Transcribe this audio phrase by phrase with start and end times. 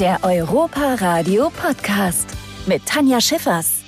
[0.00, 2.30] Der Europa Radio Podcast
[2.66, 3.82] mit Tanja Schiffers.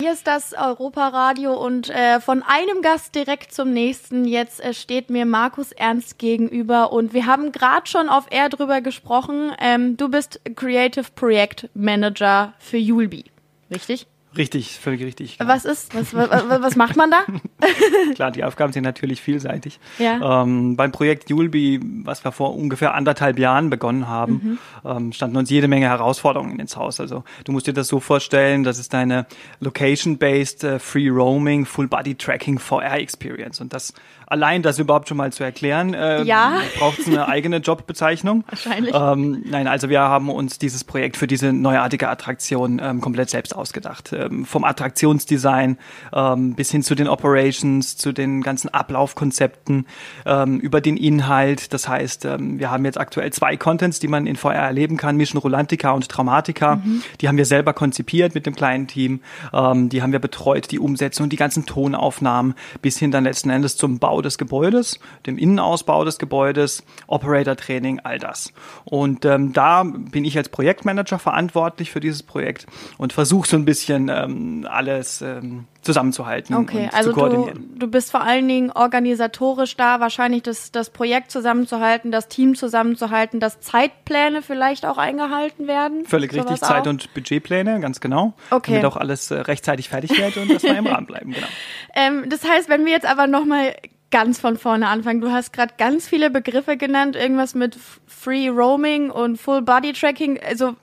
[0.00, 4.24] Hier ist das Europa-Radio und äh, von einem Gast direkt zum nächsten.
[4.24, 8.80] Jetzt äh, steht mir Markus Ernst gegenüber und wir haben gerade schon auf Air drüber
[8.80, 9.52] gesprochen.
[9.60, 13.24] Ähm, du bist Creative Projekt Manager für Julbi,
[13.70, 14.06] richtig?
[14.36, 15.38] Richtig, völlig richtig.
[15.38, 15.50] Genau.
[15.50, 16.30] Was ist, was, was,
[16.62, 17.24] was macht man da?
[18.14, 19.78] Klar, die Aufgaben sind natürlich vielseitig.
[19.98, 20.42] Ja.
[20.42, 24.90] Ähm, beim Projekt Julbi, was wir vor ungefähr anderthalb Jahren begonnen haben, mhm.
[24.90, 27.00] ähm, standen uns jede Menge Herausforderungen ins Haus.
[27.00, 29.26] Also du musst dir das so vorstellen, das ist eine
[29.60, 33.60] Location-based, uh, Free Roaming, Full Body Tracking VR Experience.
[33.60, 33.94] Und das
[34.26, 36.60] allein das überhaupt schon mal zu erklären, äh, ja.
[36.78, 38.44] braucht es eine eigene Jobbezeichnung.
[38.48, 38.94] Wahrscheinlich.
[38.94, 43.54] Ähm, nein, also wir haben uns dieses Projekt für diese neuartige Attraktion ähm, komplett selbst
[43.54, 44.12] ausgedacht.
[44.12, 45.78] Ähm, vom Attraktionsdesign
[46.12, 49.86] ähm, bis hin zu den Operations, zu den ganzen Ablaufkonzepten,
[50.26, 51.72] ähm, über den Inhalt.
[51.72, 55.16] Das heißt, ähm, wir haben jetzt aktuell zwei Contents, die man in VR erleben kann,
[55.16, 56.76] Mission Rolantica und Traumatica.
[56.76, 57.02] Mhm.
[57.20, 59.20] Die haben wir selber konzipiert mit dem kleinen Team.
[59.52, 63.98] Die haben wir betreut, die Umsetzung, die ganzen Tonaufnahmen bis hin dann letzten Endes zum
[63.98, 68.52] Bau des Gebäudes, dem Innenausbau des Gebäudes, Operator-Training, all das.
[68.84, 72.66] Und ähm, da bin ich als Projektmanager verantwortlich für dieses Projekt
[72.98, 77.70] und versuche so ein bisschen ähm, alles ähm, zusammenzuhalten okay, und also zu koordinieren.
[77.74, 82.54] Du, du bist vor allen Dingen organisatorisch da, wahrscheinlich das, das Projekt zusammenzuhalten, das Team
[82.54, 86.04] zusammenzuhalten, dass Zeitpläne vielleicht auch eingehalten werden.
[86.06, 86.90] Völlig Sowas richtig, Zeit- auch?
[86.90, 88.34] und Budgetpläne, ganz genau.
[88.50, 88.72] Okay.
[88.72, 91.46] Damit auch alles äh, rechtzeitig fertig wird und dass wir im Rahmen bleiben, genau.
[91.96, 93.76] Ähm, das heißt, wenn wir jetzt aber nochmal
[94.10, 99.10] ganz von vorne anfangen, du hast gerade ganz viele Begriffe genannt, irgendwas mit Free Roaming
[99.10, 100.40] und Full Body Tracking.
[100.44, 100.74] Also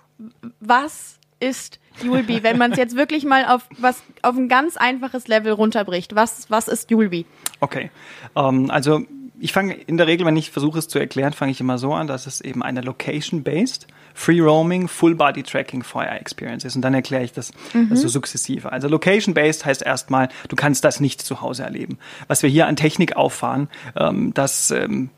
[0.62, 5.28] was ist Julbi, wenn man es jetzt wirklich mal auf was auf ein ganz einfaches
[5.28, 6.16] Level runterbricht?
[6.16, 7.26] Was was ist Julbi?
[7.60, 7.92] Okay,
[8.36, 9.02] ähm, also
[9.44, 11.94] ich fange in der Regel, wenn ich versuche es zu erklären, fange ich immer so
[11.94, 16.76] an, dass es eben eine Location-based, Free Roaming, Full Body Tracking VR Experience ist.
[16.76, 17.96] Und dann erkläre ich das Mhm.
[17.96, 18.72] so sukzessive.
[18.72, 21.98] Also Location-based heißt erstmal, du kannst das nicht zu Hause erleben.
[22.28, 25.10] Was wir hier an Technik auffahren, ähm, das ähm,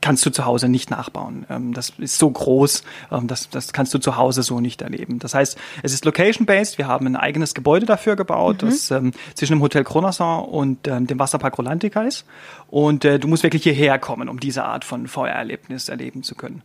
[0.00, 1.46] kannst du zu Hause nicht nachbauen.
[1.50, 5.18] Ähm, das ist so groß, ähm, das, das kannst du zu Hause so nicht erleben.
[5.18, 6.78] Das heißt, es ist location-based.
[6.78, 11.06] Wir haben ein eigenes Gebäude dafür gebaut, das ähm, zwischen dem Hotel Kronasson und ähm,
[11.06, 12.24] dem Wasserpark Rolantica ist.
[12.68, 16.62] Und äh, du musst wirklich hierher kommen, um diese Art von VR-Erlebnis erleben zu können.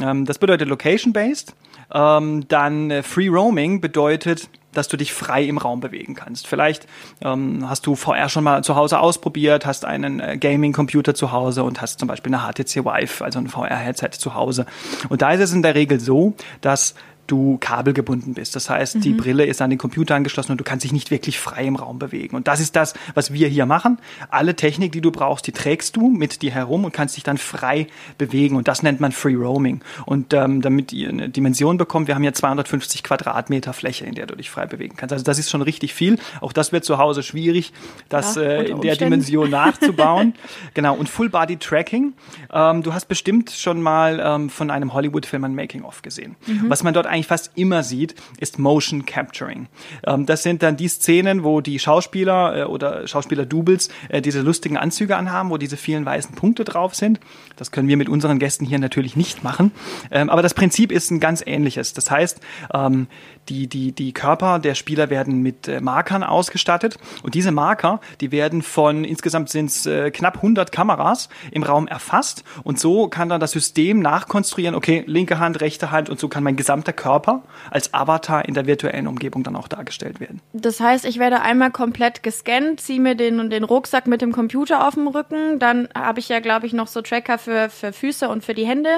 [0.00, 1.54] Ähm, das bedeutet location-based.
[1.92, 6.46] Ähm, dann äh, Free Roaming bedeutet, dass du dich frei im Raum bewegen kannst.
[6.46, 6.86] Vielleicht
[7.20, 11.64] ähm, hast du VR schon mal zu Hause ausprobiert, hast einen äh, Gaming-Computer zu Hause
[11.64, 14.66] und hast zum Beispiel eine HTC Vive, also ein VR-Headset zu Hause.
[15.08, 16.94] Und da ist es in der Regel so, dass
[17.28, 18.56] du kabelgebunden bist.
[18.56, 21.38] Das heißt, die Brille ist an den Computer angeschlossen und du kannst dich nicht wirklich
[21.38, 22.34] frei im Raum bewegen.
[22.34, 23.98] Und das ist das, was wir hier machen.
[24.30, 27.38] Alle Technik, die du brauchst, die trägst du mit dir herum und kannst dich dann
[27.38, 27.86] frei
[28.18, 28.56] bewegen.
[28.56, 29.80] Und das nennt man Free Roaming.
[30.06, 34.26] Und ähm, damit ihr eine Dimension bekommt, wir haben hier 250 Quadratmeter Fläche, in der
[34.26, 35.12] du dich frei bewegen kannst.
[35.12, 36.18] Also das ist schon richtig viel.
[36.40, 37.72] Auch das wird zu Hause schwierig,
[38.08, 38.96] das Ja, äh, in der.
[38.96, 40.34] Dimension nachzubauen.
[40.74, 40.94] genau.
[40.94, 42.14] Und Full Body Tracking.
[42.52, 46.36] Ähm, du hast bestimmt schon mal ähm, von einem Hollywood-Film ein Making-of gesehen.
[46.68, 49.68] Was man dort eigentlich fast immer sieht, ist Motion Capturing.
[50.06, 54.76] Ähm, das sind dann die Szenen, wo die Schauspieler äh, oder Schauspieler-Doubles äh, diese lustigen
[54.76, 57.20] Anzüge anhaben, wo diese vielen weißen Punkte drauf sind.
[57.56, 59.72] Das können wir mit unseren Gästen hier natürlich nicht machen.
[60.10, 61.92] Ähm, aber das Prinzip ist ein ganz ähnliches.
[61.92, 62.40] Das heißt,
[62.72, 63.08] ähm,
[63.48, 68.32] die, die, die Körper der Spieler werden mit äh, Markern ausgestattet und diese Marker, die
[68.32, 73.28] werden von, insgesamt sind es äh, knapp 100 Kameras im Raum erfasst und so kann
[73.28, 77.42] dann das System nachkonstruieren, okay, linke Hand, rechte Hand und so kann mein gesamter Körper
[77.70, 80.40] als Avatar in der virtuellen Umgebung dann auch dargestellt werden.
[80.52, 84.86] Das heißt, ich werde einmal komplett gescannt, ziehe mir den, den Rucksack mit dem Computer
[84.86, 88.28] auf dem Rücken, dann habe ich ja, glaube ich, noch so Tracker für, für Füße
[88.28, 88.90] und für die Hände.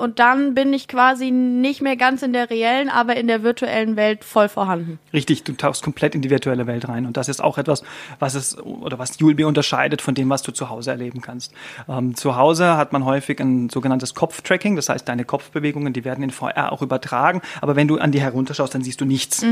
[0.00, 3.96] Und dann bin ich quasi nicht mehr ganz in der reellen, aber in der virtuellen
[3.96, 4.98] Welt voll vorhanden.
[5.12, 7.04] Richtig, du tauchst komplett in die virtuelle Welt rein.
[7.04, 7.82] Und das ist auch etwas,
[8.18, 11.52] was es oder was Julbi unterscheidet von dem, was du zu Hause erleben kannst.
[11.86, 16.24] Ähm, zu Hause hat man häufig ein sogenanntes Kopftracking, das heißt, deine Kopfbewegungen, die werden
[16.24, 17.42] in VR auch übertragen.
[17.60, 19.42] Aber wenn du an die herunterschaust, dann siehst du nichts.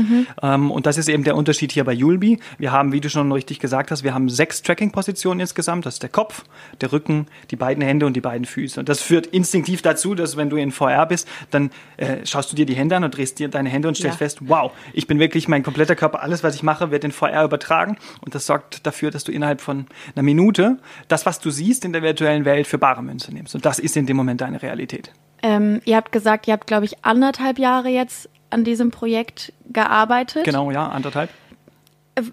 [0.41, 2.39] Ähm, und das ist eben der Unterschied hier bei Julbi.
[2.57, 5.85] Wir haben, wie du schon richtig gesagt hast, wir haben sechs Tracking-Positionen insgesamt.
[5.85, 6.43] Das ist der Kopf,
[6.81, 8.79] der Rücken, die beiden Hände und die beiden Füße.
[8.79, 12.55] Und das führt instinktiv dazu, dass wenn du in VR bist, dann äh, schaust du
[12.55, 14.25] dir die Hände an und drehst dir deine Hände und stellst Ja.
[14.25, 17.43] fest, wow, ich bin wirklich, mein kompletter Körper, alles, was ich mache, wird in VR
[17.43, 17.97] übertragen.
[18.21, 21.93] Und das sorgt dafür, dass du innerhalb von einer Minute das, was du siehst in
[21.93, 23.53] der virtuellen Welt, für bare Münze nimmst.
[23.53, 25.11] Und das ist in dem Moment deine Realität.
[25.43, 30.43] Ähm, ihr habt gesagt, ihr habt, glaube ich, anderthalb Jahre jetzt an diesem Projekt gearbeitet.
[30.43, 31.29] Genau, ja, anderthalb.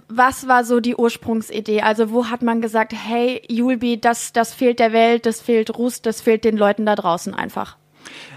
[0.09, 1.83] Was war so die Ursprungsidee?
[1.83, 6.07] Also wo hat man gesagt, hey, Julbi, das, das fehlt der Welt, das fehlt Rust,
[6.07, 7.77] das fehlt den Leuten da draußen einfach?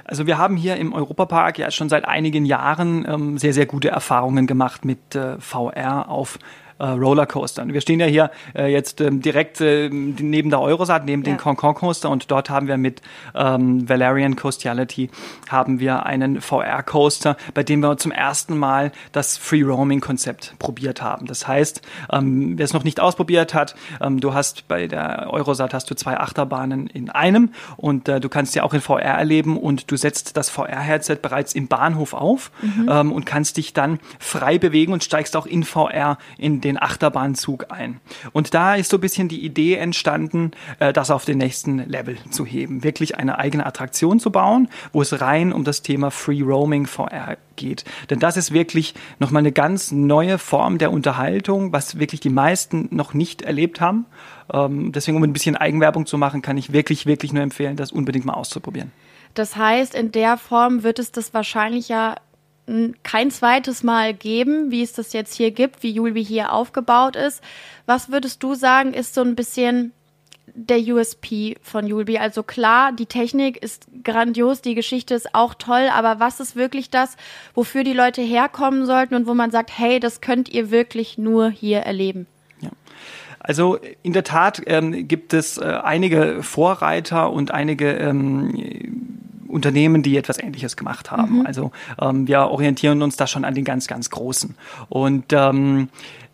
[0.04, 3.89] Also wir haben hier im Europapark ja schon seit einigen Jahren ähm, sehr, sehr gute
[3.89, 6.39] Erfahrungen gemacht mit äh, VR auf
[6.79, 7.73] äh, Rollercoastern.
[7.73, 11.31] Wir stehen ja hier äh, jetzt ähm, direkt äh, neben der Eurosat, neben ja.
[11.31, 13.01] den Concon Coaster und dort haben wir mit
[13.35, 15.09] ähm, Valerian Coastiality
[15.49, 20.55] haben wir einen VR Coaster, bei dem wir zum ersten Mal das Free Roaming Konzept
[20.59, 21.25] probiert haben.
[21.25, 21.81] Das heißt,
[22.11, 25.95] ähm, wer es noch nicht ausprobiert hat, ähm, du hast bei der Eurosat hast du
[25.95, 29.97] zwei Achterbahnen in einem und äh, du kannst ja auch in VR erleben und du
[29.97, 32.89] setzt das VR Headset bereits im Bahnhof auf mhm.
[32.89, 36.81] ähm, und kannst dich dann frei bewegen und steigst auch in VR in den den
[36.81, 38.00] Achterbahnzug ein.
[38.31, 42.18] Und da ist so ein bisschen die Idee entstanden, äh, das auf den nächsten Level
[42.30, 42.83] zu heben.
[42.83, 47.38] Wirklich eine eigene Attraktion zu bauen, wo es rein um das Thema Free Roaming VR
[47.56, 47.83] geht.
[48.10, 52.88] Denn das ist wirklich nochmal eine ganz neue Form der Unterhaltung, was wirklich die meisten
[52.92, 54.06] noch nicht erlebt haben.
[54.51, 57.92] Ähm, deswegen, um ein bisschen Eigenwerbung zu machen, kann ich wirklich, wirklich nur empfehlen, das
[57.92, 58.92] unbedingt mal auszuprobieren.
[59.33, 62.16] Das heißt, in der Form wird es das wahrscheinlich ja
[63.04, 67.44] kein zweites Mal geben, wie es das jetzt hier gibt, wie Julbi hier aufgebaut ist.
[67.86, 69.92] Was würdest du sagen, ist so ein bisschen
[70.54, 72.18] der USP von Julbi?
[72.18, 76.89] Also klar, die Technik ist grandios, die Geschichte ist auch toll, aber was ist wirklich
[76.89, 77.16] das,
[77.54, 81.50] wofür die Leute herkommen sollten und wo man sagt, hey, das könnt ihr wirklich nur
[81.50, 82.27] hier erleben?
[82.62, 82.69] Ja.
[83.39, 88.54] Also in der Tat ähm, gibt es äh, einige Vorreiter und einige ähm,
[89.49, 91.39] Unternehmen, die etwas Ähnliches gemacht haben.
[91.39, 91.45] Mhm.
[91.45, 94.55] Also ähm, wir orientieren uns da schon an den ganz, ganz Großen.
[94.87, 95.89] Und ähm,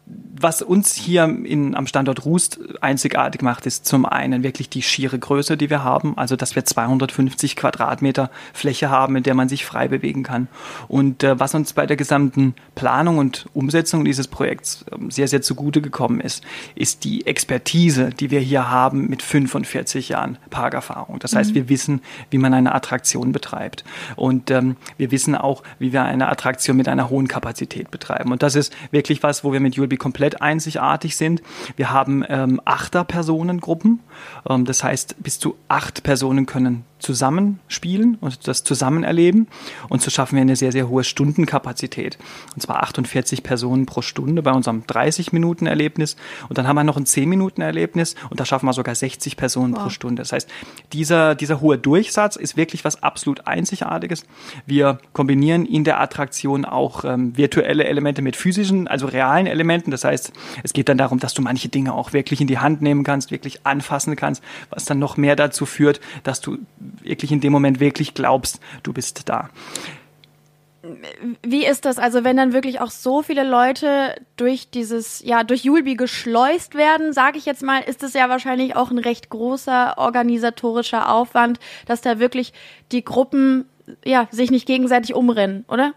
[0.08, 5.18] was uns hier in, am Standort Rust einzigartig macht, ist zum einen wirklich die schiere
[5.18, 9.66] Größe, die wir haben, also dass wir 250 Quadratmeter Fläche haben, in der man sich
[9.66, 10.48] frei bewegen kann.
[10.88, 15.42] Und äh, was uns bei der gesamten Planung und Umsetzung dieses Projekts äh, sehr, sehr
[15.42, 16.44] zugute gekommen ist,
[16.76, 21.18] ist die Expertise, die wir hier haben mit 45 Jahren Parkerfahrung.
[21.20, 21.56] Das heißt, mhm.
[21.56, 23.84] wir wissen, wie man eine Attraktion betreibt.
[24.16, 28.32] Und ähm, wir wissen auch, wie wir eine Attraktion mit einer hohen Kapazität betreiben.
[28.32, 31.42] Und das ist wirklich was, wo wir mit Julbi komplett einzigartig sind.
[31.76, 34.00] Wir haben ähm, Achter-Personengruppen.
[34.50, 39.48] Ähm, das heißt, bis zu acht Personen können zusammenspielen und das zusammen erleben.
[39.90, 42.18] Und so schaffen wir eine sehr, sehr hohe Stundenkapazität.
[42.56, 46.16] Und zwar 48 Personen pro Stunde bei unserem 30-Minuten-Erlebnis.
[46.50, 49.84] Und dann haben wir noch ein 10-Minuten-Erlebnis und da schaffen wir sogar 60 Personen wow.
[49.84, 50.24] pro Stunde.
[50.24, 50.50] Das heißt,
[50.94, 54.26] dieser, dieser hohe Durchsatz ist wirklich was absolut Einzigartiges.
[54.66, 59.92] Wir kombinieren in der Attraktion auch ähm, virtuelle Elemente mit physischen, also realen Elementen.
[59.92, 62.82] Das heißt, es geht dann darum, dass du manche Dinge auch wirklich in die Hand
[62.82, 66.58] nehmen kannst, wirklich anfassen kannst, was dann noch mehr dazu führt, dass du
[67.04, 69.50] wirklich in dem Moment wirklich glaubst, du bist da.
[71.42, 71.98] Wie ist das?
[71.98, 77.12] Also wenn dann wirklich auch so viele Leute durch dieses, ja, durch Julbi geschleust werden,
[77.12, 82.02] sage ich jetzt mal, ist es ja wahrscheinlich auch ein recht großer organisatorischer Aufwand, dass
[82.02, 82.54] da wirklich
[82.92, 83.66] die Gruppen,
[84.04, 85.94] ja, sich nicht gegenseitig umrennen, oder?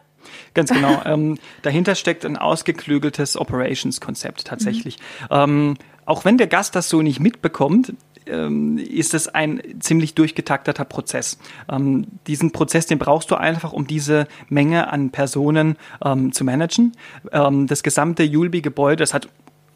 [0.55, 1.03] Ganz genau.
[1.05, 4.99] ähm, dahinter steckt ein ausgeklügeltes Operations-Konzept tatsächlich.
[4.99, 5.27] Mhm.
[5.31, 5.75] Ähm,
[6.07, 7.93] auch wenn der Gast das so nicht mitbekommt,
[8.29, 11.39] ähm, ist es ein ziemlich durchgetakteter Prozess.
[11.71, 16.93] Ähm, diesen Prozess, den brauchst du einfach, um diese Menge an Personen ähm, zu managen.
[17.33, 19.29] Ähm, das gesamte Julbi-Gebäude, das hat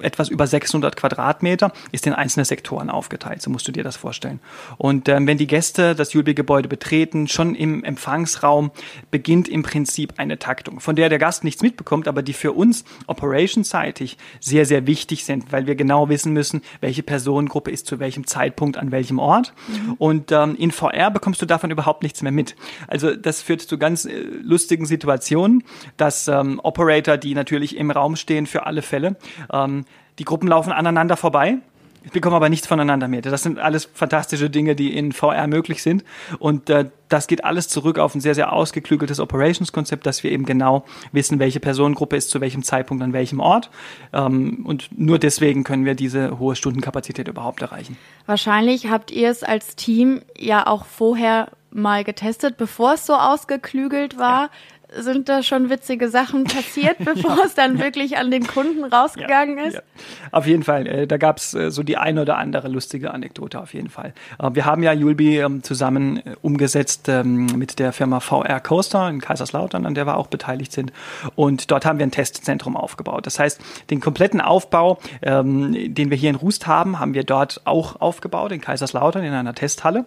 [0.02, 3.42] etwas über 600 Quadratmeter, ist in einzelne Sektoren aufgeteilt.
[3.42, 4.40] So musst du dir das vorstellen.
[4.78, 8.70] Und ähm, wenn die Gäste das Julbi-Gebäude betreten, schon im Empfangsraum
[9.10, 12.84] beginnt im Prinzip eine Taktung, von der der Gast nichts mitbekommt, aber die für uns
[13.06, 18.26] operationsseitig sehr, sehr wichtig sind, weil wir genau wissen müssen, welche Personengruppe ist zu welchem
[18.26, 19.52] Zeitpunkt an welchem Ort.
[19.68, 19.92] Mhm.
[19.94, 22.56] Und ähm, in VR bekommst du davon überhaupt nichts mehr mit.
[22.88, 25.64] Also das führt zu ganz äh, lustigen Situationen,
[25.96, 29.16] dass ähm, Operator, die natürlich im Raum stehen für alle Fälle,
[29.52, 29.84] ähm,
[30.18, 31.58] die Gruppen laufen aneinander vorbei.
[32.04, 33.26] Ich bekomme aber nichts voneinander mit.
[33.26, 36.04] Das sind alles fantastische Dinge, die in VR möglich sind.
[36.38, 40.44] Und äh, das geht alles zurück auf ein sehr, sehr ausgeklügeltes Operations-Konzept, dass wir eben
[40.44, 43.70] genau wissen, welche Personengruppe ist zu welchem Zeitpunkt an welchem Ort.
[44.12, 47.96] Ähm, und nur deswegen können wir diese hohe Stundenkapazität überhaupt erreichen.
[48.26, 54.18] Wahrscheinlich habt ihr es als Team ja auch vorher mal getestet, bevor es so ausgeklügelt
[54.18, 54.42] war.
[54.42, 54.50] Ja
[54.98, 57.44] sind da schon witzige Sachen passiert, bevor ja.
[57.44, 59.74] es dann wirklich an den Kunden rausgegangen ja, ist?
[59.74, 59.82] Ja.
[60.30, 60.86] Auf jeden Fall.
[60.86, 64.14] Äh, da gab es äh, so die eine oder andere lustige Anekdote auf jeden Fall.
[64.38, 69.20] Äh, wir haben ja Julbi ähm, zusammen umgesetzt ähm, mit der Firma VR Coaster in
[69.20, 70.92] Kaiserslautern, an der wir auch beteiligt sind.
[71.34, 73.26] Und dort haben wir ein Testzentrum aufgebaut.
[73.26, 77.62] Das heißt, den kompletten Aufbau, ähm, den wir hier in Rust haben, haben wir dort
[77.64, 80.04] auch aufgebaut, in Kaiserslautern, in einer Testhalle.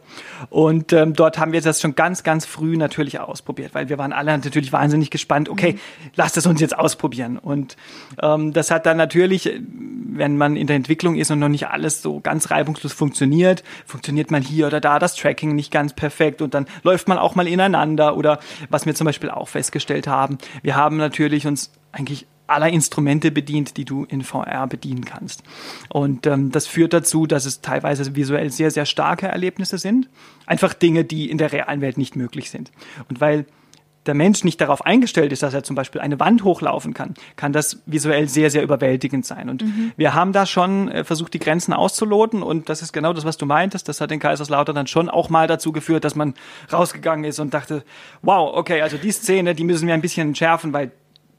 [0.50, 4.38] Und dort haben wir das schon ganz, ganz früh natürlich ausprobiert, weil wir waren alle
[4.38, 6.10] natürlich wahnsinnig gespannt, okay, mhm.
[6.16, 7.38] lasst es uns jetzt ausprobieren.
[7.38, 7.78] Und
[8.22, 12.02] ähm, das hat dann natürlich, wenn man in der Entwicklung ist und noch nicht alles
[12.02, 16.54] so ganz reibungslos funktioniert, funktioniert mal hier oder da das Tracking nicht ganz perfekt und
[16.54, 18.40] dann läuft man auch mal ineinander oder
[18.70, 23.78] was wir zum Beispiel auch festgestellt haben, wir haben natürlich uns eigentlich aller Instrumente bedient,
[23.78, 25.44] die du in VR bedienen kannst.
[25.90, 30.10] Und ähm, das führt dazu, dass es teilweise visuell sehr, sehr starke Erlebnisse sind.
[30.46, 32.72] Einfach Dinge, die in der realen Welt nicht möglich sind.
[33.10, 33.46] Und weil
[34.06, 37.54] der Mensch nicht darauf eingestellt ist, dass er zum Beispiel eine Wand hochlaufen kann, kann
[37.54, 39.50] das visuell sehr, sehr überwältigend sein.
[39.50, 39.92] Und mhm.
[39.98, 42.44] wir haben da schon äh, versucht, die Grenzen auszuloten.
[42.44, 43.90] Und das ist genau das, was du meintest.
[43.90, 46.34] Das hat den Kaiserslautern dann schon auch mal dazu geführt, dass man
[46.72, 47.84] rausgegangen ist und dachte,
[48.22, 50.92] wow, okay, also die Szene, die müssen wir ein bisschen schärfen, weil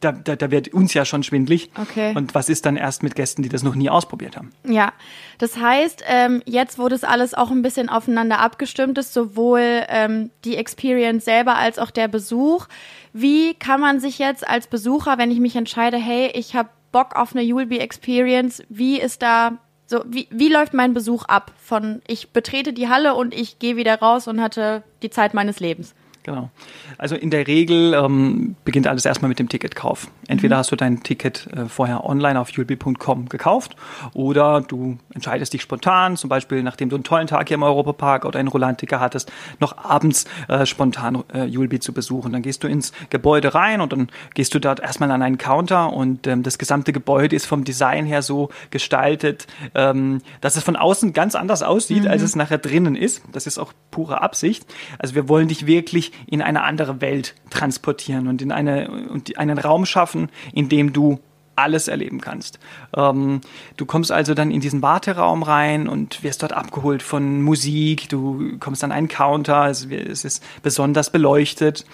[0.06, 1.70] da, da, da wird uns ja schon schwindlig.
[1.80, 2.12] Okay.
[2.14, 4.52] Und was ist dann erst mit Gästen, die das noch nie ausprobiert haben?
[4.64, 4.92] Ja,
[5.38, 10.30] das heißt, ähm, jetzt, wo das alles auch ein bisschen aufeinander abgestimmt ist, sowohl ähm,
[10.44, 12.66] die Experience selber als auch der Besuch,
[13.12, 17.16] wie kann man sich jetzt als Besucher, wenn ich mich entscheide, hey, ich habe Bock
[17.16, 19.58] auf eine Yulby Experience, wie ist da
[19.88, 21.52] so, wie, wie läuft mein Besuch ab?
[21.62, 25.60] Von ich betrete die Halle und ich gehe wieder raus und hatte die Zeit meines
[25.60, 25.94] Lebens.
[26.26, 26.50] Genau.
[26.98, 30.08] Also in der Regel ähm, beginnt alles erstmal mit dem Ticketkauf.
[30.26, 30.58] Entweder mhm.
[30.58, 33.76] hast du dein Ticket äh, vorher online auf ulb.com gekauft
[34.12, 38.24] oder du entscheidest dich spontan, zum Beispiel nachdem du einen tollen Tag hier im Europapark
[38.24, 39.30] oder einen Rolantiker hattest,
[39.60, 42.32] noch abends äh, spontan äh, Julbi zu besuchen.
[42.32, 45.92] Dann gehst du ins Gebäude rein und dann gehst du dort erstmal an einen Counter
[45.92, 50.74] und ähm, das gesamte Gebäude ist vom Design her so gestaltet, ähm, dass es von
[50.74, 52.10] außen ganz anders aussieht, mhm.
[52.10, 53.22] als es nachher drinnen ist.
[53.30, 54.66] Das ist auch pure Absicht.
[54.98, 59.58] Also wir wollen dich wirklich in eine andere Welt transportieren und in eine, und einen
[59.58, 61.20] Raum schaffen, in dem du
[61.56, 62.58] alles erleben kannst.
[62.94, 63.40] Ähm,
[63.76, 68.08] du kommst also dann in diesen Warteraum rein und wirst dort abgeholt von Musik.
[68.10, 71.84] Du kommst an einen Counter, es, es ist besonders beleuchtet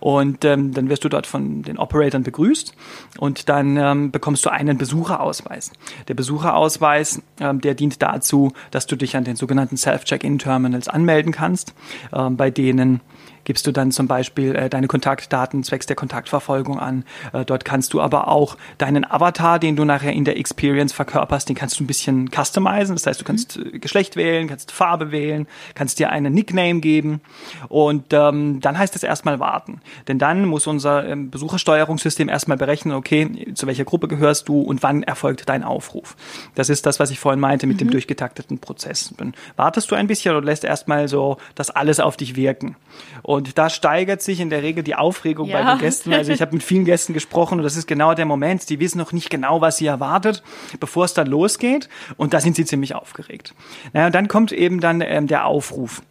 [0.00, 2.74] und ähm, dann wirst du dort von den Operatoren begrüßt
[3.18, 5.72] und dann ähm, bekommst du einen Besucherausweis.
[6.06, 11.74] Der Besucherausweis, ähm, der dient dazu, dass du dich an den sogenannten Self-Check-In-Terminals anmelden kannst,
[12.14, 13.00] ähm, bei denen
[13.48, 17.04] gibst du dann zum Beispiel äh, deine Kontaktdaten zwecks der Kontaktverfolgung an.
[17.32, 21.48] Äh, dort kannst du aber auch deinen Avatar, den du nachher in der Experience verkörperst,
[21.48, 22.94] den kannst du ein bisschen customizen.
[22.94, 27.22] Das heißt, du kannst äh, Geschlecht wählen, kannst Farbe wählen, kannst dir einen Nickname geben
[27.70, 29.80] und ähm, dann heißt es erstmal warten.
[30.08, 34.82] Denn dann muss unser ähm, Besuchersteuerungssystem erstmal berechnen, okay, zu welcher Gruppe gehörst du und
[34.82, 36.16] wann erfolgt dein Aufruf.
[36.54, 37.86] Das ist das, was ich vorhin meinte mit mhm.
[37.86, 39.14] dem durchgetakteten Prozess.
[39.16, 42.76] Dann wartest du ein bisschen und lässt erstmal so das alles auf dich wirken.
[43.22, 45.62] Und und da steigert sich in der Regel die Aufregung ja.
[45.62, 46.12] bei den Gästen.
[46.12, 48.68] Also ich habe mit vielen Gästen gesprochen und das ist genau der Moment.
[48.68, 50.42] Die wissen noch nicht genau, was sie erwartet,
[50.80, 51.88] bevor es dann losgeht.
[52.16, 53.54] Und da sind sie ziemlich aufgeregt.
[53.92, 56.02] Naja, und dann kommt eben dann ähm, der Aufruf.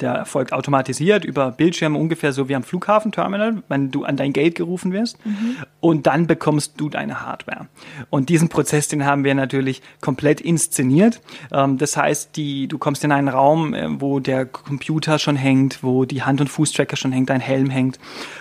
[0.00, 4.54] Der erfolgt automatisiert über Bildschirme ungefähr so wie am Flughafenterminal, wenn du an dein Gate
[4.54, 5.24] gerufen wirst.
[5.24, 5.56] Mhm.
[5.80, 7.68] Und dann bekommst du deine Hardware.
[8.10, 11.20] Und diesen Prozess, den haben wir natürlich komplett inszeniert.
[11.52, 15.82] Ähm, das heißt, die, du kommst in einen Raum, äh, wo der Computer schon hängt,
[15.82, 17.98] wo die Hand- und Fußtracker schon hängt, dein Helm hängt.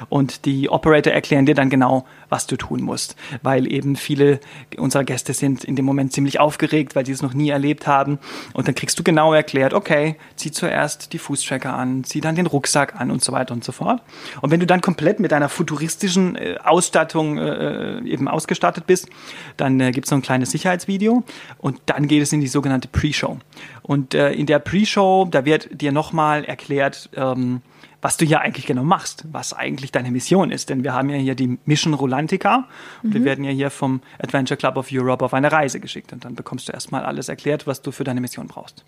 [0.10, 3.16] Und die Operator erklären dir dann genau, was du tun musst.
[3.42, 4.40] Weil eben viele
[4.78, 8.20] unserer Gäste sind in dem Moment ziemlich aufgeregt, weil sie es noch nie erlebt haben.
[8.54, 12.48] Und dann kriegst du genau erklärt, okay, zieh zuerst die Fußtracker an, zieh dann den
[12.48, 14.02] Rucksack an und so weiter und so fort.
[14.42, 19.10] Und wenn du dann komplett mit deiner futuristischen äh, Ausstattung äh, eben ausgestattet bist,
[19.58, 21.24] dann äh, gibt es noch ein kleines Sicherheitsvideo
[21.58, 23.38] und dann geht es in die sogenannte Pre-Show.
[23.82, 27.62] Und äh, in der Pre-Show, da wird dir nochmal erklärt, ähm,
[28.06, 30.70] was du hier eigentlich genau machst, was eigentlich deine Mission ist.
[30.70, 32.68] Denn wir haben ja hier die Mission Rolantica
[33.02, 33.14] und mhm.
[33.16, 36.14] wir werden ja hier vom Adventure Club of Europe auf eine Reise geschickt.
[36.14, 38.86] Und dann bekommst du erstmal alles erklärt, was du für deine Mission brauchst.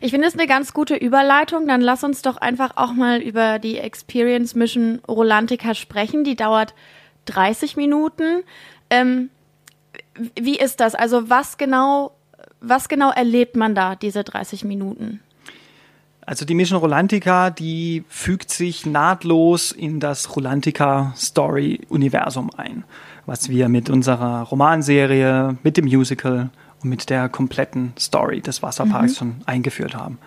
[0.00, 1.68] Ich finde es eine ganz gute Überleitung.
[1.68, 6.24] Dann lass uns doch einfach auch mal über die Experience Mission Rolantica sprechen.
[6.24, 6.74] Die dauert
[7.26, 8.42] 30 Minuten.
[8.90, 9.30] Ähm,
[10.34, 10.96] wie ist das?
[10.96, 12.16] Also was genau,
[12.60, 15.20] was genau erlebt man da, diese 30 Minuten?
[16.26, 22.82] Also die Mission Rolantica, die fügt sich nahtlos in das Rolantica Story Universum ein,
[23.26, 26.50] was wir mit unserer Romanserie, mit dem Musical
[26.82, 29.16] und mit der kompletten Story des Wasserparks mhm.
[29.16, 30.18] schon eingeführt haben.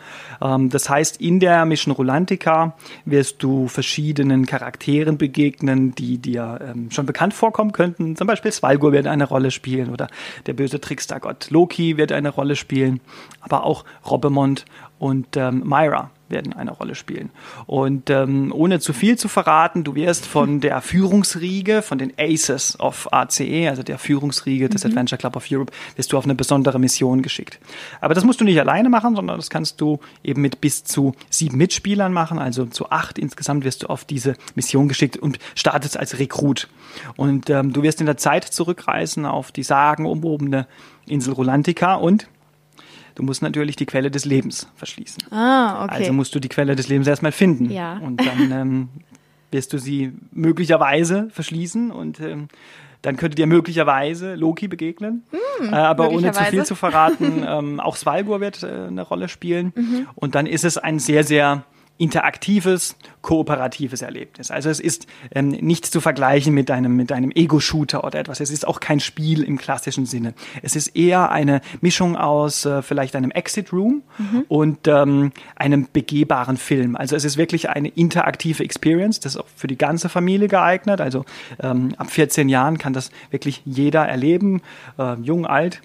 [0.41, 6.91] Ähm, das heißt, in der Mission Rolantica wirst du verschiedenen Charakteren begegnen, die dir ähm,
[6.91, 8.15] schon bekannt vorkommen könnten.
[8.15, 10.07] Zum Beispiel Svalgur wird eine Rolle spielen oder
[10.45, 13.01] der böse Trickstergott Loki wird eine Rolle spielen,
[13.41, 14.65] aber auch Robbemont
[14.99, 17.29] und ähm, Myra werden eine Rolle spielen.
[17.65, 22.79] Und ähm, ohne zu viel zu verraten, du wirst von der Führungsriege, von den Aces
[22.79, 24.91] of ACE, also der Führungsriege des mhm.
[24.91, 27.59] Adventure Club of Europe, wirst du auf eine besondere Mission geschickt.
[28.01, 31.13] Aber das musst du nicht alleine machen, sondern das kannst du eben mit bis zu
[31.29, 35.97] sieben Mitspielern machen, also zu acht insgesamt wirst du auf diese Mission geschickt und startest
[35.97, 36.67] als Rekrut.
[37.15, 40.67] Und ähm, du wirst in der Zeit zurückreisen auf die sagenumwobene
[41.07, 42.27] Insel Rolantica und
[43.19, 45.23] Du musst natürlich die Quelle des Lebens verschließen.
[45.29, 45.95] Ah, okay.
[45.95, 47.69] Also musst du die Quelle des Lebens erstmal finden.
[47.69, 47.97] Ja.
[47.97, 48.89] Und dann ähm,
[49.51, 52.47] wirst du sie möglicherweise verschließen und ähm,
[53.01, 55.23] dann könnte dir möglicherweise Loki begegnen.
[55.31, 59.27] Hm, äh, aber ohne zu viel zu verraten, ähm, auch Svalgur wird äh, eine Rolle
[59.27, 59.73] spielen.
[59.75, 60.07] Mhm.
[60.15, 61.65] Und dann ist es ein sehr, sehr
[61.99, 64.49] interaktives, kooperatives Erlebnis.
[64.49, 68.39] Also es ist ähm, nicht zu vergleichen mit einem, mit einem Ego-Shooter oder etwas.
[68.39, 70.33] Es ist auch kein Spiel im klassischen Sinne.
[70.63, 74.45] Es ist eher eine Mischung aus äh, vielleicht einem Exit Room Mhm.
[74.47, 76.95] und ähm, einem begehbaren Film.
[76.95, 79.19] Also es ist wirklich eine interaktive Experience.
[79.19, 81.01] Das ist auch für die ganze Familie geeignet.
[81.01, 81.25] Also
[81.61, 84.61] ähm, ab 14 Jahren kann das wirklich jeder erleben,
[84.97, 85.81] äh, jung, alt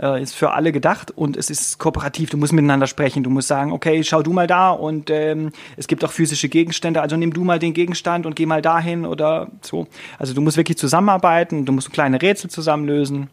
[0.00, 2.30] äh, ist für alle gedacht und es ist kooperativ.
[2.30, 3.22] Du musst miteinander sprechen.
[3.22, 7.00] Du musst sagen, okay, schau du mal da und ähm, es gibt auch physische Gegenstände,
[7.00, 9.86] also nimm du mal den Gegenstand und geh mal dahin oder so.
[10.18, 13.28] Also du musst wirklich zusammenarbeiten, du musst kleine Rätsel zusammenlösen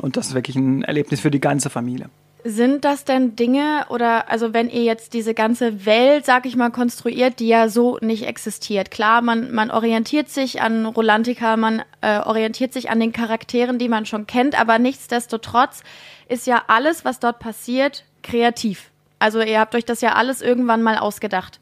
[0.00, 2.08] und das ist wirklich ein Erlebnis für die ganze Familie.
[2.44, 6.70] Sind das denn Dinge oder also wenn ihr jetzt diese ganze Welt, sag ich mal,
[6.70, 8.90] konstruiert, die ja so nicht existiert.
[8.90, 13.88] Klar, man, man orientiert sich an Rolantica, man äh, orientiert sich an den Charakteren, die
[13.88, 15.82] man schon kennt, aber nichtsdestotrotz
[16.28, 18.90] ist ja alles, was dort passiert, kreativ.
[19.18, 21.60] Also ihr habt euch das ja alles irgendwann mal ausgedacht.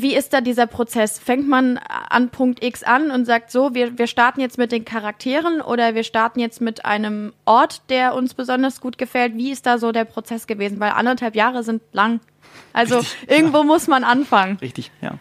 [0.00, 1.18] Wie ist da dieser Prozess?
[1.18, 4.84] Fängt man an Punkt X an und sagt so, wir, wir starten jetzt mit den
[4.84, 9.36] Charakteren oder wir starten jetzt mit einem Ort, der uns besonders gut gefällt?
[9.36, 10.78] Wie ist da so der Prozess gewesen?
[10.78, 12.20] Weil anderthalb Jahre sind lang.
[12.72, 14.58] Also Richtig, irgendwo muss man anfangen.
[14.58, 15.14] Richtig, ja.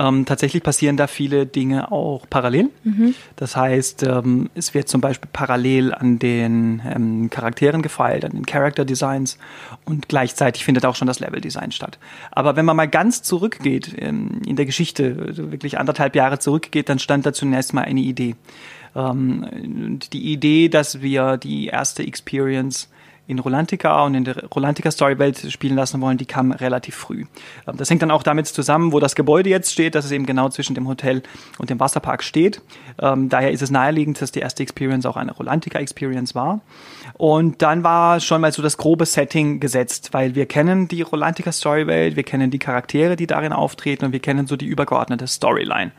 [0.00, 2.70] Ähm, tatsächlich passieren da viele Dinge auch parallel.
[3.36, 8.46] Das heißt, ähm, es wird zum Beispiel parallel an den ähm, Charakteren gefeilt, an den
[8.46, 9.36] Character Designs
[9.84, 11.98] und gleichzeitig findet auch schon das Level Design statt.
[12.30, 16.88] Aber wenn man mal ganz zurückgeht ähm, in der Geschichte, also wirklich anderthalb Jahre zurückgeht,
[16.88, 18.36] dann stand da zunächst mal eine Idee.
[18.96, 22.88] Ähm, und die Idee, dass wir die erste Experience
[23.26, 27.26] in Rolantica und in der Rolantica Storywelt spielen lassen wollen, die kam relativ früh.
[27.66, 30.26] Ähm, Das hängt dann auch damit zusammen, wo das Gebäude jetzt steht, dass es eben
[30.26, 31.22] genau zwischen dem Hotel
[31.58, 32.60] und dem Wasserpark steht.
[33.00, 36.60] Ähm, daher ist es naheliegend, dass die erste Experience auch eine Rolantica Experience war.
[37.14, 41.52] Und dann war schon mal so das grobe Setting gesetzt, weil wir kennen die Rolantica
[41.52, 45.92] Storywelt, wir kennen die Charaktere, die darin auftreten und wir kennen so die übergeordnete Storyline.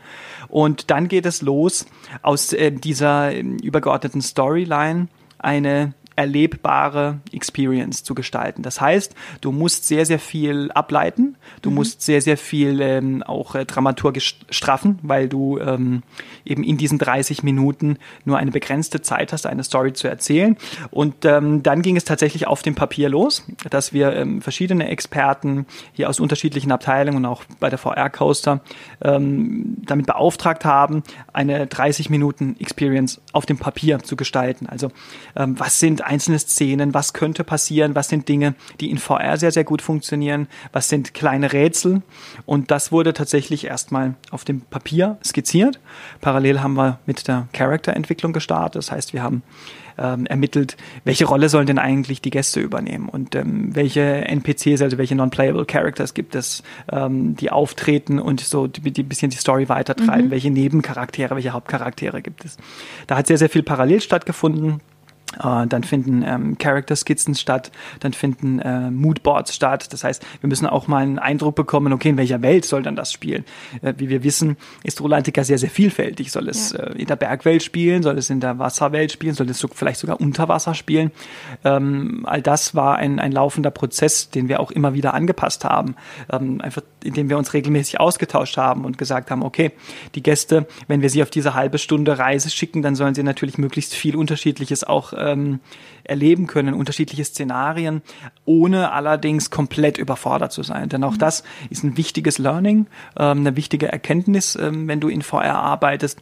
[0.48, 1.86] Und dann geht es los,
[2.22, 8.62] aus äh, dieser ähm, übergeordneten Storyline eine erlebbare Experience zu gestalten.
[8.62, 13.54] Das heißt, du musst sehr, sehr viel ableiten, du musst sehr, sehr viel ähm, auch
[13.54, 16.02] äh, dramaturgisch straffen, weil du ähm,
[16.44, 20.56] eben in diesen 30 Minuten nur eine begrenzte Zeit hast, eine Story zu erzählen.
[20.90, 25.66] Und ähm, dann ging es tatsächlich auf dem Papier los, dass wir ähm, verschiedene Experten
[25.92, 28.60] hier aus unterschiedlichen Abteilungen und auch bei der VR Coaster
[29.02, 34.66] ähm, damit beauftragt haben, eine 30 Minuten Experience auf dem Papier zu gestalten.
[34.66, 34.90] Also
[35.36, 39.52] ähm, was sind einzelne Szenen, was könnte passieren, was sind Dinge, die in VR sehr,
[39.52, 42.02] sehr gut funktionieren, was sind kleine Rätsel.
[42.46, 45.80] Und das wurde tatsächlich erstmal auf dem Papier skizziert.
[46.20, 48.76] Parallel haben wir mit der Charakterentwicklung gestartet.
[48.76, 49.42] Das heißt, wir haben
[49.98, 54.98] ähm, ermittelt, welche Rolle sollen denn eigentlich die Gäste übernehmen und ähm, welche NPCs, also
[54.98, 59.68] welche Non-Playable Characters gibt es, ähm, die auftreten und so die, die bisschen die Story
[59.68, 62.56] weitertreiben, welche Nebencharaktere, welche Hauptcharaktere gibt es.
[63.06, 64.80] Da hat sehr, sehr viel parallel stattgefunden.
[65.38, 69.92] Äh, Dann finden ähm, Character-Skizzen statt, dann finden äh, Moodboards statt.
[69.92, 72.96] Das heißt, wir müssen auch mal einen Eindruck bekommen, okay, in welcher Welt soll dann
[72.96, 73.44] das spielen?
[73.82, 76.32] Äh, wie wir wissen, ist Rolantica sehr, sehr vielfältig.
[76.32, 76.80] Soll es Ja.
[76.80, 78.02] äh, in der Bergwelt spielen?
[78.02, 79.34] Soll es in der Wasserwelt spielen?
[79.34, 81.10] Soll es so, vielleicht sogar unter Wasser spielen?
[81.64, 85.96] Ähm, all das war ein, ein laufender Prozess, den wir auch immer wieder angepasst haben.
[86.30, 89.72] Ähm, einfach, indem wir uns regelmäßig ausgetauscht haben und gesagt haben, okay,
[90.14, 93.58] die Gäste, wenn wir sie auf diese halbe Stunde Reise schicken, dann sollen sie natürlich
[93.58, 95.60] möglichst viel Unterschiedliches auch ähm,
[96.04, 98.02] erleben können, unterschiedliche Szenarien,
[98.44, 100.88] ohne allerdings komplett überfordert zu sein.
[100.88, 102.86] Denn auch das ist ein wichtiges Learning,
[103.16, 106.20] ähm, eine wichtige Erkenntnis, ähm, wenn du in VR arbeitest,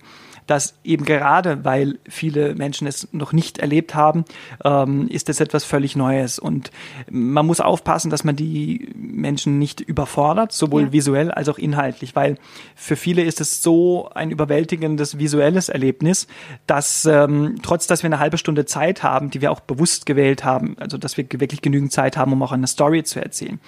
[0.50, 4.24] dass eben gerade, weil viele Menschen es noch nicht erlebt haben,
[4.64, 6.40] ähm, ist es etwas völlig Neues.
[6.40, 6.72] Und
[7.08, 10.92] man muss aufpassen, dass man die Menschen nicht überfordert, sowohl ja.
[10.92, 12.36] visuell als auch inhaltlich, weil
[12.74, 16.26] für viele ist es so ein überwältigendes visuelles Erlebnis,
[16.66, 20.42] dass ähm, trotz, dass wir eine halbe Stunde Zeit haben, die wir auch bewusst gewählt
[20.42, 23.60] haben, also dass wir wirklich genügend Zeit haben, um auch eine Story zu erzählen.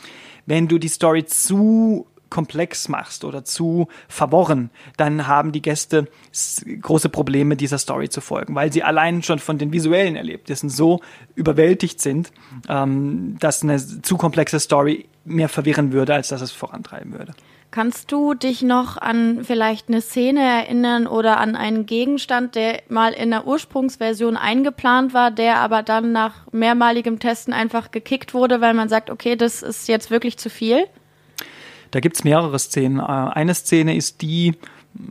[0.46, 6.08] Wenn du die Story zu komplex machst oder zu verworren, dann haben die Gäste
[6.80, 11.00] große Probleme, dieser Story zu folgen, weil sie allein schon von den visuellen Erlebnissen so
[11.34, 12.32] überwältigt sind,
[12.70, 17.34] ähm, dass eine zu komplexe Story mehr verwirren würde, als dass es vorantreiben würde.
[17.70, 23.12] Kannst du dich noch an vielleicht eine Szene erinnern oder an einen Gegenstand, der mal
[23.12, 28.74] in der Ursprungsversion eingeplant war, der aber dann nach mehrmaligem Testen einfach gekickt wurde, weil
[28.74, 30.86] man sagt, okay, das ist jetzt wirklich zu viel?
[31.92, 32.98] Da gibt's mehrere Szenen.
[32.98, 34.54] Äh, eine Szene ist die,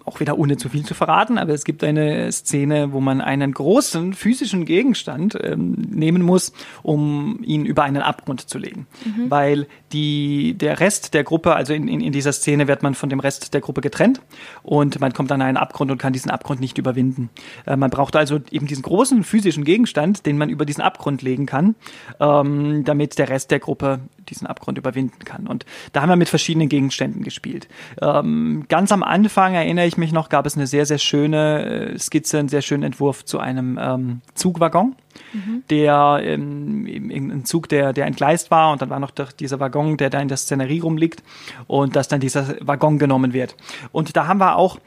[0.05, 3.51] auch wieder ohne zu viel zu verraten, aber es gibt eine Szene, wo man einen
[3.53, 8.87] großen physischen Gegenstand ähm, nehmen muss, um ihn über einen Abgrund zu legen.
[9.05, 9.31] Mhm.
[9.31, 13.09] Weil die, der Rest der Gruppe, also in, in, in dieser Szene wird man von
[13.09, 14.21] dem Rest der Gruppe getrennt
[14.63, 17.29] und man kommt an einen Abgrund und kann diesen Abgrund nicht überwinden.
[17.65, 21.45] Äh, man braucht also eben diesen großen physischen Gegenstand, den man über diesen Abgrund legen
[21.45, 21.75] kann,
[22.19, 23.99] ähm, damit der Rest der Gruppe
[24.31, 25.45] diesen Abgrund überwinden kann.
[25.45, 27.67] Und da haben wir mit verschiedenen Gegenständen gespielt.
[28.01, 31.99] Ähm, ganz am Anfang erinnere ich mich noch, gab es eine sehr, sehr schöne äh,
[31.99, 34.95] Skizze, einen sehr schönen Entwurf zu einem ähm, Zugwaggon.
[35.33, 35.63] Mhm.
[35.69, 40.09] Der ähm, ein Zug, der, der entgleist war und dann war noch dieser Waggon, der
[40.09, 41.21] da in der Szenerie rumliegt
[41.67, 43.55] und dass dann dieser Waggon genommen wird.
[43.91, 44.79] Und da haben wir auch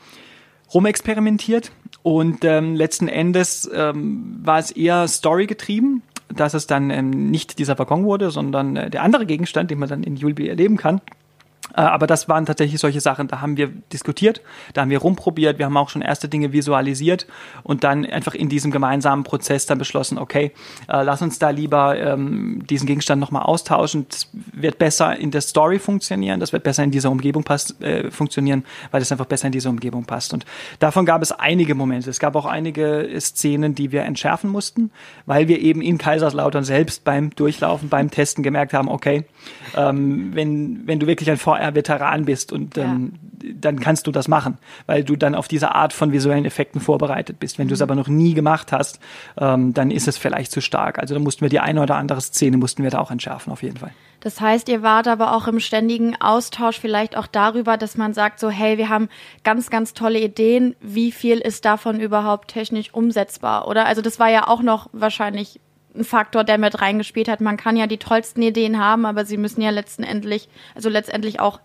[0.72, 6.02] rumexperimentiert und ähm, letzten Endes ähm, war es eher Story getrieben
[6.34, 9.88] dass es dann ähm, nicht dieser Waggon wurde, sondern äh, der andere Gegenstand, den man
[9.88, 11.00] dann in Julbi erleben kann.
[11.76, 14.40] Äh, aber das waren tatsächlich solche Sachen, da haben wir diskutiert,
[14.72, 17.26] da haben wir rumprobiert, wir haben auch schon erste Dinge visualisiert
[17.62, 20.52] und dann einfach in diesem gemeinsamen Prozess dann beschlossen, okay,
[20.88, 24.06] äh, lass uns da lieber ähm, diesen Gegenstand nochmal austauschen.
[24.08, 28.10] Das wird besser in der Story funktionieren, das wird besser in dieser Umgebung pass äh,
[28.10, 30.32] funktionieren, weil es einfach besser in dieser Umgebung passt.
[30.32, 30.44] Und
[30.78, 32.10] davon gab es einige Momente.
[32.10, 34.90] Es gab auch einige Szenen, die wir entschärfen mussten,
[35.26, 39.24] weil wir eben in Kaiserslautern selbst beim Durchlaufen, beim Testen gemerkt haben, okay,
[39.76, 43.50] ähm, wenn, wenn du wirklich ein VR-Veteran bist und ähm, ja.
[43.60, 47.38] dann kannst du das machen, weil du dann auf diese Art von visuellen Effekten vorbereitet
[47.38, 47.58] bist.
[47.58, 47.68] Wenn mhm.
[47.68, 49.00] du es aber noch nie gemacht hast,
[49.38, 50.98] ähm, dann ist es vielleicht zu stark.
[50.98, 53.62] Also da mussten wir die eine oder andere Szene mussten wir da auch entschärfen, auf
[53.62, 53.92] jeden Fall.
[54.20, 58.40] Das heißt, ihr wart aber auch im ständigen Austausch vielleicht auch darüber, dass man sagt
[58.40, 59.10] so, hey, wir haben
[59.42, 60.74] ganz, ganz tolle Ideen.
[60.80, 63.68] Wie viel ist davon überhaupt technisch umsetzbar?
[63.68, 63.84] Oder?
[63.84, 65.60] Also das war ja auch noch wahrscheinlich
[65.94, 67.40] ein Faktor, der mit reingespielt hat.
[67.40, 71.60] Man kann ja die tollsten Ideen haben, aber sie müssen ja letztendlich, also letztendlich auch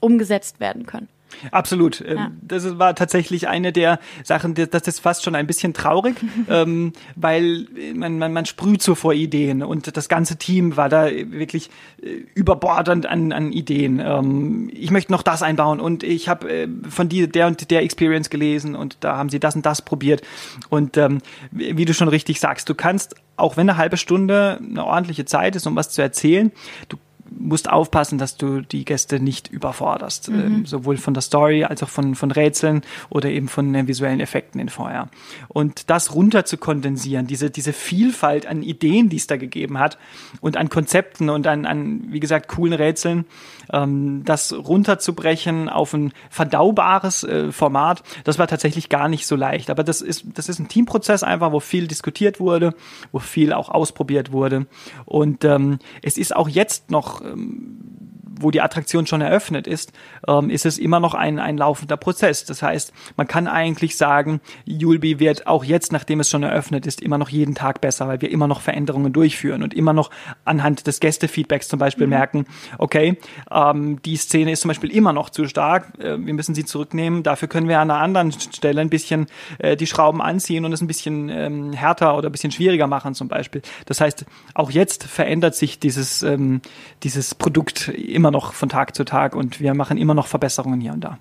[0.00, 1.08] umgesetzt werden können.
[1.50, 2.02] Absolut.
[2.06, 2.30] Ähm, ja.
[2.40, 6.16] Das war tatsächlich eine der Sachen, das ist fast schon ein bisschen traurig,
[6.48, 11.10] ähm, weil man, man, man sprüht so vor Ideen und das ganze Team war da
[11.10, 11.70] wirklich
[12.02, 14.00] äh, überbordend an, an Ideen.
[14.00, 17.82] Ähm, ich möchte noch das einbauen und ich habe äh, von die, der und der
[17.82, 20.22] Experience gelesen und da haben sie das und das probiert.
[20.70, 21.18] Und ähm,
[21.50, 25.56] wie du schon richtig sagst, du kannst auch wenn eine halbe Stunde eine ordentliche Zeit
[25.56, 26.52] ist, um was zu erzählen,
[26.88, 26.96] du
[27.38, 30.40] musst aufpassen, dass du die Gäste nicht überforderst, mhm.
[30.40, 34.20] ähm, sowohl von der Story als auch von, von Rätseln oder eben von äh, visuellen
[34.20, 35.08] Effekten in VR.
[35.48, 39.98] Und das runter zu kondensieren, diese, diese Vielfalt an Ideen, die es da gegeben hat
[40.40, 43.24] und an Konzepten und an, an wie gesagt, coolen Rätseln,
[43.72, 49.70] ähm, das runterzubrechen auf ein verdaubares äh, Format, das war tatsächlich gar nicht so leicht.
[49.70, 52.74] Aber das ist, das ist ein Teamprozess einfach, wo viel diskutiert wurde,
[53.12, 54.66] wo viel auch ausprobiert wurde.
[55.04, 57.95] Und ähm, es ist auch jetzt noch ähm,
[58.40, 59.92] wo die Attraktion schon eröffnet ist,
[60.28, 62.44] ähm, ist es immer noch ein, ein laufender Prozess.
[62.44, 67.00] Das heißt, man kann eigentlich sagen, Julbi wird auch jetzt, nachdem es schon eröffnet ist,
[67.00, 70.10] immer noch jeden Tag besser, weil wir immer noch Veränderungen durchführen und immer noch
[70.44, 72.10] anhand des Gästefeedbacks zum Beispiel mhm.
[72.10, 72.46] merken,
[72.78, 73.18] okay,
[73.50, 77.22] ähm, die Szene ist zum Beispiel immer noch zu stark, äh, wir müssen sie zurücknehmen,
[77.22, 79.26] dafür können wir an einer anderen Stelle ein bisschen
[79.58, 83.14] äh, die Schrauben anziehen und es ein bisschen ähm, härter oder ein bisschen schwieriger machen
[83.14, 83.62] zum Beispiel.
[83.86, 86.60] Das heißt, auch jetzt verändert sich dieses, ähm,
[87.02, 90.80] dieses Produkt immer immer noch von Tag zu Tag und wir machen immer noch Verbesserungen
[90.80, 91.18] hier und da.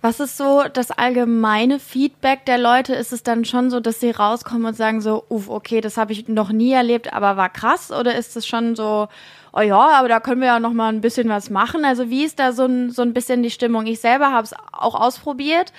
[0.00, 2.94] Was ist so das allgemeine Feedback der Leute?
[2.94, 6.12] Ist es dann schon so, dass sie rauskommen und sagen so, uff, okay, das habe
[6.12, 7.92] ich noch nie erlebt, aber war krass?
[7.92, 9.06] Oder ist es schon so,
[9.52, 11.84] oh ja, aber da können wir ja noch mal ein bisschen was machen?
[11.84, 13.86] Also wie ist da so ein, so ein bisschen die Stimmung?
[13.86, 15.72] Ich selber habe es auch ausprobiert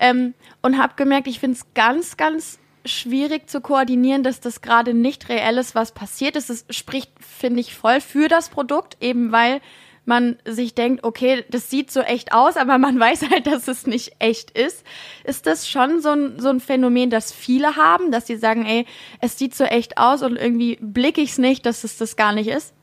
[0.00, 4.94] ähm, und habe gemerkt, ich finde es ganz, ganz schwierig zu koordinieren, dass das gerade
[4.94, 6.48] nicht reell ist, was passiert ist.
[6.48, 9.60] Es spricht, finde ich, voll für das Produkt, eben weil
[10.04, 13.86] man sich denkt, okay, das sieht so echt aus, aber man weiß halt, dass es
[13.86, 14.84] nicht echt ist.
[15.24, 18.86] Ist das schon so ein, so ein Phänomen, das viele haben, dass sie sagen, ey,
[19.20, 22.32] es sieht so echt aus und irgendwie blicke ich es nicht, dass es das gar
[22.32, 22.74] nicht ist?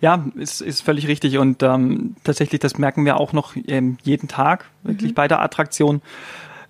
[0.00, 1.38] Ja, ist, ist völlig richtig.
[1.38, 5.14] Und ähm, tatsächlich, das merken wir auch noch ähm, jeden Tag, wirklich mhm.
[5.14, 6.02] bei der Attraktion.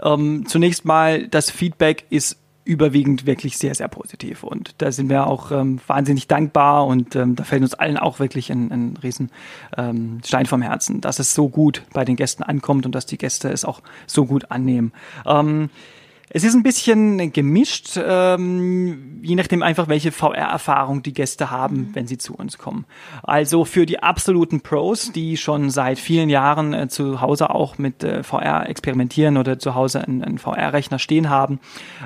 [0.03, 2.39] Ähm, zunächst mal, das Feedback ist
[2.71, 4.45] überwiegend wirklich sehr, sehr positiv.
[4.45, 8.21] Und da sind wir auch ähm, wahnsinnig dankbar und ähm, da fällt uns allen auch
[8.21, 9.31] wirklich ein, ein riesen
[9.77, 13.19] ähm, Stein vom Herzen, dass es so gut bei den Gästen ankommt und dass die
[13.19, 14.93] Gäste es auch so gut annehmen.
[15.27, 15.69] Ähm,
[16.33, 21.95] es ist ein bisschen gemischt, ähm, je nachdem einfach, welche VR-Erfahrung die Gäste haben, mhm.
[21.95, 22.87] wenn sie zu uns kommen.
[23.25, 28.05] Also für die absoluten Pros, die schon seit vielen Jahren äh, zu Hause auch mit
[28.05, 31.59] äh, VR experimentieren oder zu Hause einen, einen VR-Rechner stehen haben,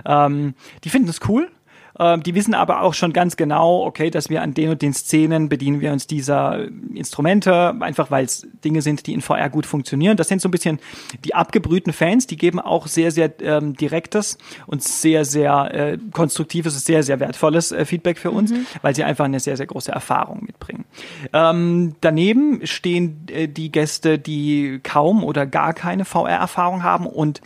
[0.07, 1.51] ähm, die finden es cool
[1.99, 4.93] ähm, die wissen aber auch schon ganz genau, okay, dass wir an den und den
[4.93, 9.67] Szenen bedienen wir uns dieser Instrumente, einfach weil es Dinge sind, die in VR gut
[9.67, 10.17] funktionieren.
[10.17, 10.81] Das sind so ein bisschen
[11.25, 16.85] die abgebrühten Fans, die geben auch sehr, sehr ähm, direktes und sehr, sehr äh, konstruktives,
[16.85, 18.67] sehr, sehr wertvolles äh, Feedback für uns, mhm.
[18.83, 20.85] weil sie einfach eine sehr, sehr große Erfahrung mitbringen.
[21.33, 27.41] Ähm, daneben stehen äh, die Gäste, die kaum oder gar keine VR-Erfahrung haben und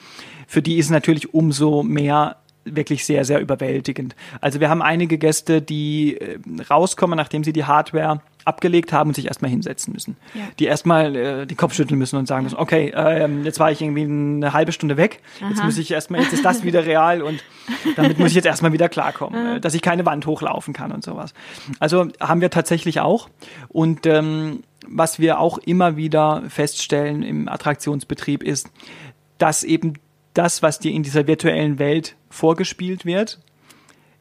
[0.47, 2.37] für die ist natürlich umso mehr
[2.77, 4.15] wirklich sehr, sehr überwältigend.
[4.41, 9.15] Also wir haben einige Gäste, die äh, rauskommen, nachdem sie die Hardware abgelegt haben und
[9.15, 10.17] sich erstmal hinsetzen müssen.
[10.35, 10.41] Ja.
[10.59, 13.83] Die erstmal äh, den Kopf schütteln müssen und sagen müssen, okay, äh, jetzt war ich
[13.83, 15.51] irgendwie eine halbe Stunde weg, Aha.
[15.51, 17.45] jetzt muss ich erstmal, jetzt ist das wieder real und
[17.97, 21.05] damit muss ich jetzt erstmal wieder klarkommen, äh, dass ich keine Wand hochlaufen kann und
[21.05, 21.35] sowas.
[21.79, 23.29] Also haben wir tatsächlich auch.
[23.69, 28.71] Und ähm, was wir auch immer wieder feststellen im Attraktionsbetrieb ist,
[29.37, 29.95] dass eben
[30.35, 33.39] das, was dir in dieser virtuellen Welt vorgespielt wird,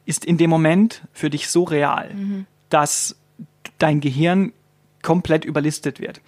[0.06, 2.46] ist in dem Moment für dich so real, mhm.
[2.70, 3.16] dass
[3.78, 4.52] dein Gehirn
[5.02, 6.20] komplett überlistet wird.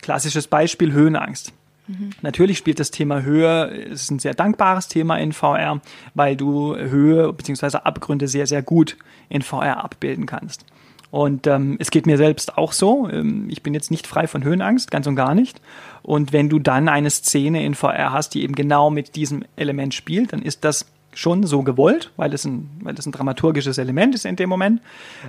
[0.00, 1.52] Klassisches Beispiel Höhenangst.
[1.86, 2.10] Mhm.
[2.22, 5.80] Natürlich spielt das Thema Höhe, es ist ein sehr dankbares Thema in VR,
[6.14, 7.78] weil du Höhe bzw.
[7.78, 8.96] Abgründe sehr, sehr gut
[9.28, 10.64] in VR abbilden kannst.
[11.10, 13.08] Und ähm, es geht mir selbst auch so.
[13.10, 15.60] Ähm, ich bin jetzt nicht frei von Höhenangst, ganz und gar nicht.
[16.02, 19.92] Und wenn du dann eine Szene in VR hast, die eben genau mit diesem Element
[19.92, 24.14] spielt, dann ist das schon so gewollt, weil es ein, weil es ein dramaturgisches Element
[24.14, 24.80] ist in dem Moment.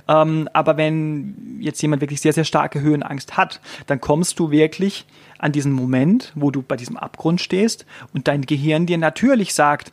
[0.08, 5.06] Ähm, aber wenn jetzt jemand wirklich sehr, sehr starke Höhenangst hat, dann kommst du wirklich
[5.38, 9.92] an diesen Moment, wo du bei diesem Abgrund stehst und dein Gehirn dir natürlich sagt,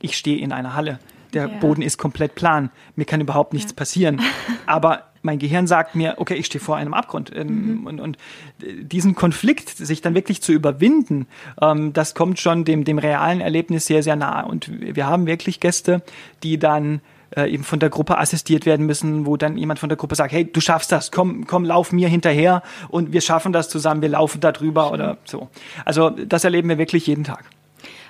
[0.00, 0.98] ich stehe in einer Halle.
[1.32, 1.58] Der ja.
[1.58, 2.70] Boden ist komplett plan.
[2.96, 3.76] Mir kann überhaupt nichts ja.
[3.76, 4.20] passieren.
[4.66, 7.34] Aber mein Gehirn sagt mir, okay, ich stehe vor einem Abgrund.
[7.34, 7.86] Ähm, mhm.
[7.86, 8.18] Und, und,
[8.60, 11.26] diesen Konflikt, sich dann wirklich zu überwinden,
[11.60, 14.44] ähm, das kommt schon dem, dem realen Erlebnis sehr, sehr nahe.
[14.46, 16.02] Und wir haben wirklich Gäste,
[16.42, 17.00] die dann
[17.36, 20.32] äh, eben von der Gruppe assistiert werden müssen, wo dann jemand von der Gruppe sagt,
[20.32, 24.10] hey, du schaffst das, komm, komm, lauf mir hinterher und wir schaffen das zusammen, wir
[24.10, 25.48] laufen da drüber oder so.
[25.84, 27.44] Also das erleben wir wirklich jeden Tag.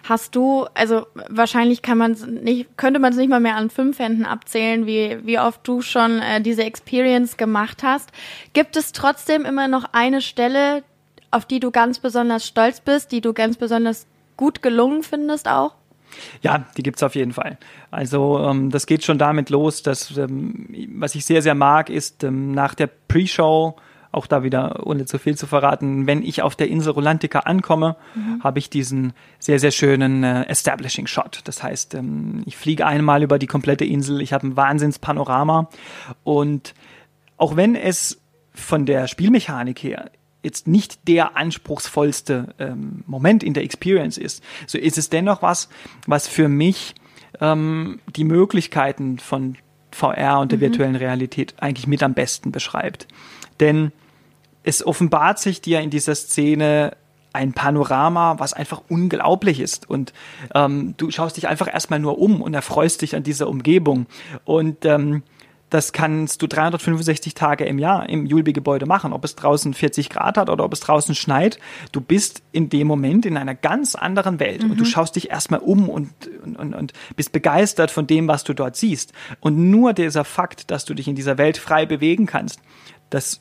[0.05, 2.13] Hast du, also wahrscheinlich kann man
[2.43, 5.81] nicht, könnte man es nicht mal mehr an fünf Händen abzählen, wie, wie oft du
[5.81, 8.11] schon äh, diese Experience gemacht hast.
[8.53, 10.83] Gibt es trotzdem immer noch eine Stelle,
[11.31, 15.75] auf die du ganz besonders stolz bist, die du ganz besonders gut gelungen findest auch?
[16.43, 17.59] Ja, die gibt's auf jeden Fall.
[17.91, 22.25] Also ähm, das geht schon damit los, dass ähm, was ich sehr, sehr mag, ist
[22.25, 23.77] ähm, nach der Pre-Show
[24.13, 27.97] auch da wieder, ohne zu viel zu verraten, wenn ich auf der Insel Rolantica ankomme,
[28.15, 28.45] mhm.
[28.45, 31.41] habe ich diesen sehr, sehr schönen äh, Establishing Shot.
[31.45, 35.69] Das heißt, ähm, ich fliege einmal über die komplette Insel, ich habe ein Wahnsinnspanorama
[36.25, 36.75] und
[37.39, 38.21] auch wenn es
[38.55, 40.11] von der Spielmechanik her
[40.43, 45.69] jetzt nicht der anspruchsvollste ähm, Moment in der Experience ist, so ist es dennoch was,
[46.07, 46.95] was für mich
[47.41, 49.57] ähm, die Möglichkeiten von
[49.91, 50.63] VR und der mhm.
[50.63, 53.07] virtuellen Realität eigentlich mit am besten beschreibt.
[53.61, 53.93] Denn
[54.63, 56.97] es offenbart sich dir in dieser Szene
[57.33, 59.89] ein Panorama, was einfach unglaublich ist.
[59.89, 60.13] Und
[60.55, 64.07] ähm, du schaust dich einfach erstmal nur um und erfreust dich an dieser Umgebung.
[64.45, 65.23] Und ähm,
[65.73, 70.37] das kannst du 365 Tage im Jahr im Julbi-Gebäude machen, ob es draußen 40 Grad
[70.37, 71.59] hat oder ob es draußen schneit.
[71.93, 74.73] Du bist in dem Moment in einer ganz anderen Welt mhm.
[74.73, 74.89] und du mhm.
[74.89, 76.13] schaust dich erstmal um und,
[76.45, 79.15] und, und bist begeistert von dem, was du dort siehst.
[79.41, 82.61] Und nur dieser Fakt, dass du dich in dieser Welt frei bewegen kannst,
[83.09, 83.41] das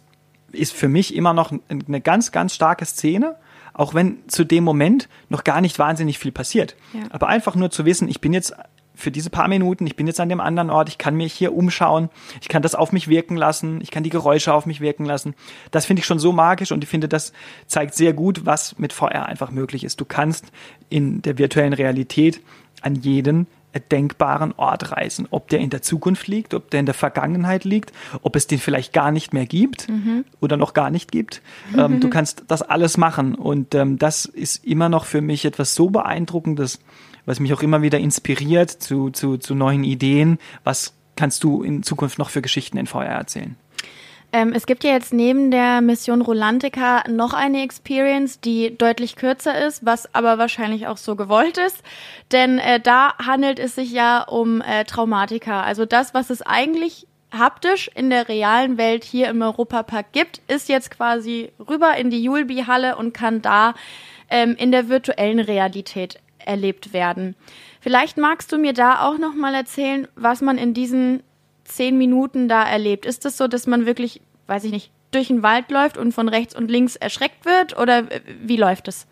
[0.51, 3.35] ist für mich immer noch eine ganz, ganz starke Szene,
[3.73, 6.75] auch wenn zu dem Moment noch gar nicht wahnsinnig viel passiert.
[6.93, 7.01] Ja.
[7.09, 8.53] Aber einfach nur zu wissen, ich bin jetzt
[8.93, 11.55] für diese paar Minuten, ich bin jetzt an dem anderen Ort, ich kann mich hier
[11.55, 12.09] umschauen,
[12.41, 15.33] ich kann das auf mich wirken lassen, ich kann die Geräusche auf mich wirken lassen.
[15.71, 17.33] Das finde ich schon so magisch und ich finde, das
[17.67, 19.99] zeigt sehr gut, was mit VR einfach möglich ist.
[19.99, 20.51] Du kannst
[20.89, 22.41] in der virtuellen Realität
[22.81, 23.47] an jeden
[23.79, 25.27] denkbaren Ort reisen.
[25.31, 28.59] Ob der in der Zukunft liegt, ob der in der Vergangenheit liegt, ob es den
[28.59, 30.25] vielleicht gar nicht mehr gibt mhm.
[30.39, 31.41] oder noch gar nicht gibt.
[31.77, 33.35] Ähm, du kannst das alles machen.
[33.35, 36.79] Und ähm, das ist immer noch für mich etwas so beeindruckendes,
[37.25, 40.37] was mich auch immer wieder inspiriert zu, zu, zu neuen Ideen.
[40.63, 43.55] Was kannst du in Zukunft noch für Geschichten in VR erzählen?
[44.33, 49.65] Ähm, es gibt ja jetzt neben der Mission Rolantica noch eine Experience, die deutlich kürzer
[49.65, 51.83] ist, was aber wahrscheinlich auch so gewollt ist.
[52.31, 55.63] Denn äh, da handelt es sich ja um äh, Traumatika.
[55.63, 60.69] Also das, was es eigentlich haptisch in der realen Welt hier im Europapark gibt, ist
[60.69, 63.73] jetzt quasi rüber in die Julbi-Halle und kann da
[64.29, 67.35] ähm, in der virtuellen Realität erlebt werden.
[67.79, 71.23] Vielleicht magst du mir da auch noch mal erzählen, was man in diesen
[71.63, 73.05] zehn Minuten da erlebt?
[73.05, 76.13] Ist es das so, dass man wirklich, weiß ich nicht, durch den Wald läuft und
[76.13, 77.77] von rechts und links erschreckt wird?
[77.77, 78.05] Oder
[78.41, 79.07] wie läuft es?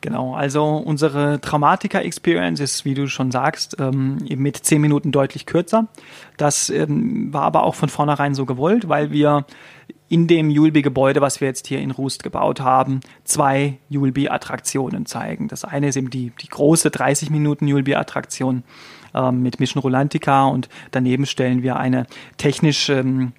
[0.00, 5.88] Genau, also unsere Traumatika-Experience ist, wie du schon sagst, ähm, mit zehn Minuten deutlich kürzer.
[6.36, 9.44] Das ähm, war aber auch von vornherein so gewollt, weil wir
[10.08, 15.48] in dem Julbi-Gebäude, was wir jetzt hier in Rust gebaut haben, zwei Julbi-Attraktionen zeigen.
[15.48, 18.62] Das eine ist eben die, die große 30 Minuten Julbi-Attraktion
[19.32, 23.32] mit Mission Rolantica und daneben stellen wir eine technisch ähm,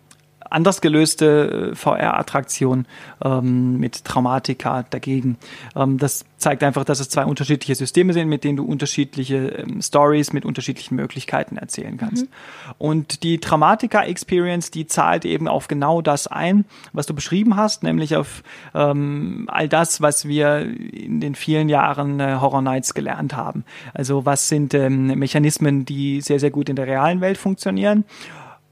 [0.50, 2.86] anders gelöste äh, VR-Attraktion
[3.24, 5.38] ähm, mit Traumatika dagegen.
[5.76, 9.82] Ähm, das zeigt einfach, dass es zwei unterschiedliche Systeme sind, mit denen du unterschiedliche ähm,
[9.82, 12.26] Stories mit unterschiedlichen Möglichkeiten erzählen kannst.
[12.26, 12.30] Mhm.
[12.78, 18.16] Und die Traumatika-Experience, die zahlt eben auf genau das ein, was du beschrieben hast, nämlich
[18.16, 23.66] auf ähm, all das, was wir in den vielen Jahren äh, Horror Nights gelernt haben.
[23.94, 28.06] Also was sind ähm, Mechanismen, die sehr, sehr gut in der realen Welt funktionieren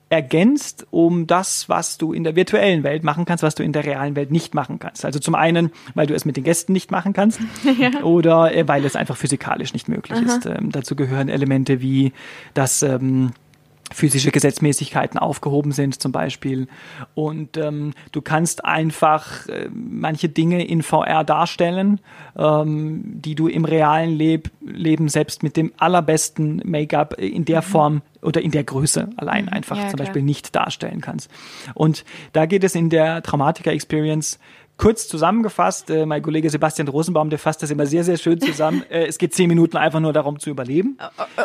[0.09, 3.85] ergänzt um das, was du in der virtuellen Welt machen kannst, was du in der
[3.85, 5.03] realen Welt nicht machen kannst.
[5.03, 7.39] Also zum einen, weil du es mit den Gästen nicht machen kannst
[7.79, 8.03] ja.
[8.03, 10.25] oder äh, weil es einfach physikalisch nicht möglich Aha.
[10.25, 10.45] ist.
[10.45, 12.13] Ähm, dazu gehören Elemente wie
[12.53, 13.31] das ähm,
[13.93, 16.67] physische Gesetzmäßigkeiten aufgehoben sind zum Beispiel.
[17.15, 21.99] Und ähm, du kannst einfach äh, manche Dinge in VR darstellen,
[22.37, 27.65] ähm, die du im realen Leb Leben selbst mit dem allerbesten Make-up in der mhm.
[27.65, 29.53] Form oder in der Größe allein mhm.
[29.53, 31.31] einfach ja, zum Beispiel nicht darstellen kannst.
[31.73, 34.39] Und da geht es in der Traumatica Experience
[34.77, 38.83] Kurz zusammengefasst, äh, mein Kollege Sebastian Rosenbaum, der fasst das immer sehr, sehr schön zusammen.
[38.89, 40.97] Äh, es geht zehn Minuten einfach nur darum zu überleben.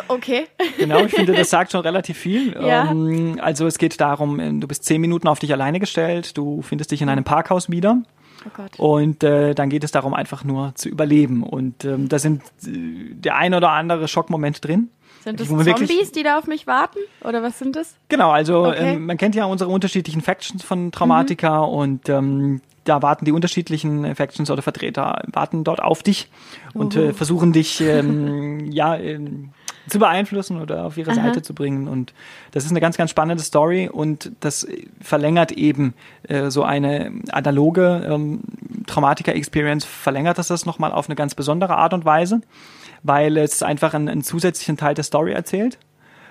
[0.07, 0.45] Okay.
[0.77, 2.55] Genau, ich finde, das sagt schon relativ viel.
[2.63, 2.91] Ja.
[2.91, 6.61] Ähm, also es geht darum, äh, du bist zehn Minuten auf dich alleine gestellt, du
[6.61, 8.01] findest dich in einem Parkhaus wieder.
[8.45, 8.79] Oh Gott.
[8.79, 11.43] Und äh, dann geht es darum, einfach nur zu überleben.
[11.43, 14.89] Und ähm, da sind äh, der ein oder andere Schockmoment drin.
[15.23, 16.99] Sind das Zombies, die da auf mich warten?
[17.23, 17.95] Oder was sind das?
[18.09, 18.95] Genau, also okay.
[18.95, 21.73] ähm, man kennt ja unsere unterschiedlichen Factions von Traumatika mhm.
[21.73, 26.29] und ähm, da warten die unterschiedlichen Factions oder Vertreter, warten dort auf dich
[26.73, 29.51] und äh, versuchen dich ähm, ja ähm,
[29.87, 31.23] zu beeinflussen oder auf ihre Aha.
[31.23, 31.87] Seite zu bringen.
[31.87, 32.13] Und
[32.51, 34.67] das ist eine ganz, ganz spannende Story und das
[35.01, 35.93] verlängert eben
[36.27, 38.41] äh, so eine analoge ähm,
[38.87, 42.41] Traumatiker-Experience, verlängert das das nochmal auf eine ganz besondere Art und Weise,
[43.01, 45.77] weil es einfach einen, einen zusätzlichen Teil der Story erzählt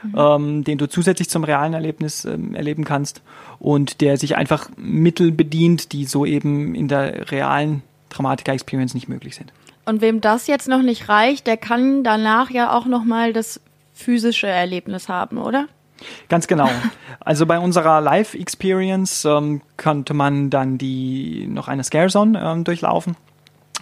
[0.03, 0.15] mhm.
[0.17, 3.23] ähm, den du zusätzlich zum realen Erlebnis ähm, erleben kannst
[3.59, 9.35] und der sich einfach Mittel bedient, die so eben in der realen Dramatika-Experience nicht möglich
[9.37, 9.53] sind.
[9.85, 13.61] Und wem das jetzt noch nicht reicht, der kann danach ja auch noch mal das
[13.95, 15.67] physische Erlebnis haben, oder?
[16.29, 16.69] Ganz genau.
[17.25, 23.15] Also bei unserer Live-Experience ähm, konnte man dann die noch eine Scare Zone ähm, durchlaufen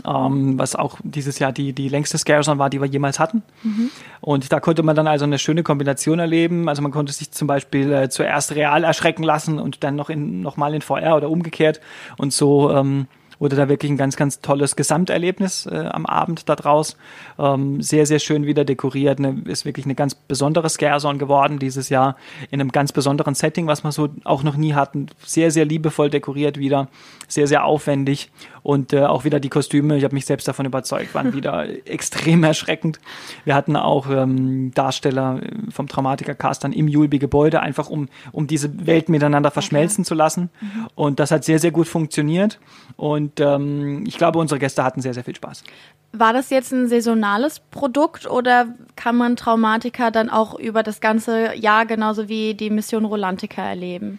[0.06, 3.42] ähm, was auch dieses Jahr die, die längste Scarezone war, die wir jemals hatten.
[3.62, 3.90] Mhm.
[4.20, 6.68] Und da konnte man dann also eine schöne Kombination erleben.
[6.68, 10.40] Also man konnte sich zum Beispiel äh, zuerst real erschrecken lassen und dann noch in,
[10.42, 11.80] noch mal in VR oder umgekehrt
[12.16, 13.06] und so ähm,
[13.40, 16.96] wurde da wirklich ein ganz, ganz tolles Gesamterlebnis äh, am Abend da draus.
[17.38, 19.18] Ähm, sehr, sehr schön wieder dekoriert.
[19.18, 22.16] Ne, ist wirklich eine ganz besondere Scarezone geworden dieses Jahr
[22.50, 25.06] in einem ganz besonderen Setting, was wir so auch noch nie hatten.
[25.24, 26.88] Sehr, sehr liebevoll dekoriert wieder.
[27.26, 28.30] Sehr, sehr aufwendig.
[28.62, 32.44] Und äh, auch wieder die Kostüme, ich habe mich selbst davon überzeugt, waren wieder extrem
[32.44, 33.00] erschreckend.
[33.44, 38.86] Wir hatten auch ähm, Darsteller äh, vom Traumatiker-Cast dann im Julbi-Gebäude, einfach um, um diese
[38.86, 40.08] Welt miteinander verschmelzen okay.
[40.08, 40.50] zu lassen.
[40.60, 40.88] Mhm.
[40.94, 42.58] Und das hat sehr, sehr gut funktioniert.
[42.96, 45.64] Und ähm, ich glaube, unsere Gäste hatten sehr, sehr viel Spaß.
[46.12, 51.54] War das jetzt ein saisonales Produkt oder kann man Traumatiker dann auch über das ganze
[51.54, 54.18] Jahr genauso wie die Mission Rolantica erleben?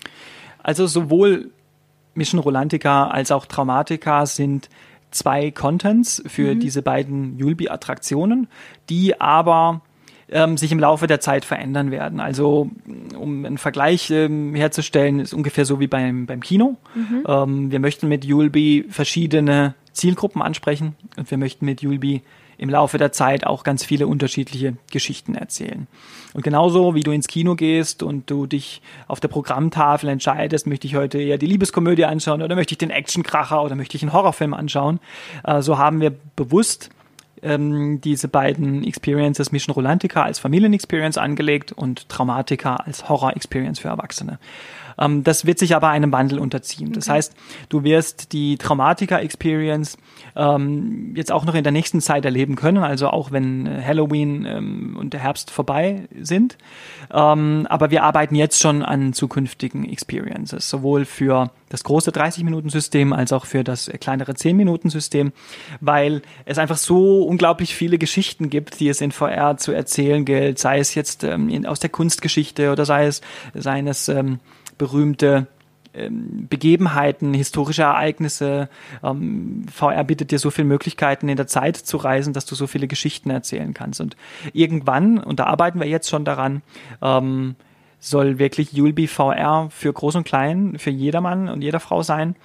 [0.64, 1.52] Also sowohl
[2.14, 4.70] Mission Rolantica als auch Traumatica sind
[5.12, 6.60] zwei Contents für mhm.
[6.60, 8.48] diese beiden Julbi-Attraktionen,
[8.90, 9.82] die aber
[10.30, 12.20] ähm, sich im Laufe der Zeit verändern werden.
[12.20, 12.70] Also
[13.18, 16.78] um einen Vergleich ähm, herzustellen, ist ungefähr so wie beim, beim Kino.
[16.96, 17.24] Mhm.
[17.28, 22.22] Ähm, wir möchten mit Julbi verschiedene Zielgruppen ansprechen und wir möchten mit Julbi
[22.62, 25.88] im Laufe der Zeit auch ganz viele unterschiedliche Geschichten erzählen.
[26.34, 30.86] Und genauso wie du ins Kino gehst und du dich auf der Programmtafel entscheidest, möchte
[30.86, 34.14] ich heute eher die Liebeskomödie anschauen oder möchte ich den Actionkracher oder möchte ich einen
[34.14, 35.00] Horrorfilm anschauen,
[35.44, 36.92] äh, so haben wir bewusst
[37.42, 44.38] ähm, diese beiden Experiences Mission Rolantica als Familienexperience angelegt und Traumatica als Horror-Experience für Erwachsene.
[45.02, 46.94] Ähm, das wird sich aber einem Wandel unterziehen.
[46.94, 47.34] Das heißt,
[47.70, 49.98] du wirst die Traumatica-Experience
[50.36, 54.46] ähm, jetzt auch noch in der nächsten Zeit erleben können, also auch wenn äh, Halloween
[54.46, 56.58] ähm, und der Herbst vorbei sind.
[57.12, 63.34] Ähm, aber wir arbeiten jetzt schon an zukünftigen Experiences, sowohl für das große 30-Minuten-System als
[63.34, 65.32] auch für das kleinere 10-Minuten-System,
[65.80, 70.60] weil es einfach so unglaublich viele Geschichten gibt, die es in VR zu erzählen gilt,
[70.60, 73.22] sei es jetzt ähm, aus der Kunstgeschichte oder sei es
[73.54, 74.40] seines ähm,
[74.78, 75.48] berühmte
[75.94, 78.70] ähm, Begebenheiten, historische Ereignisse.
[79.04, 82.66] Ähm, VR bietet dir so viele Möglichkeiten, in der Zeit zu reisen, dass du so
[82.66, 84.00] viele Geschichten erzählen kannst.
[84.00, 84.16] Und
[84.54, 86.62] irgendwann, und da arbeiten wir jetzt schon daran,
[87.02, 87.56] ähm,
[88.00, 92.36] soll wirklich Yulby VR für Groß und Klein, für jedermann und jeder Frau sein,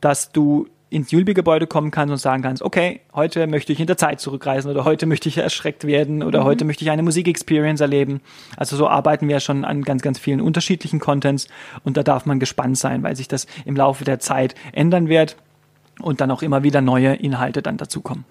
[0.00, 3.96] dass du ins Julbi-Gebäude kommen kannst und sagen kannst, okay, heute möchte ich in der
[3.96, 6.44] Zeit zurückreisen oder heute möchte ich erschreckt werden oder mhm.
[6.44, 8.20] heute möchte ich eine Musikexperience erleben.
[8.56, 11.48] Also so arbeiten wir schon an ganz, ganz vielen unterschiedlichen Contents
[11.82, 15.36] und da darf man gespannt sein, weil sich das im Laufe der Zeit ändern wird
[16.00, 18.24] und dann auch immer wieder neue Inhalte dann dazukommen.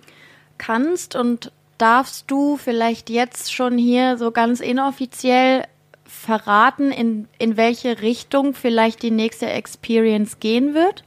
[0.57, 5.66] Kannst und darfst du vielleicht jetzt schon hier so ganz inoffiziell
[6.05, 11.03] verraten, in, in welche Richtung vielleicht die nächste Experience gehen wird?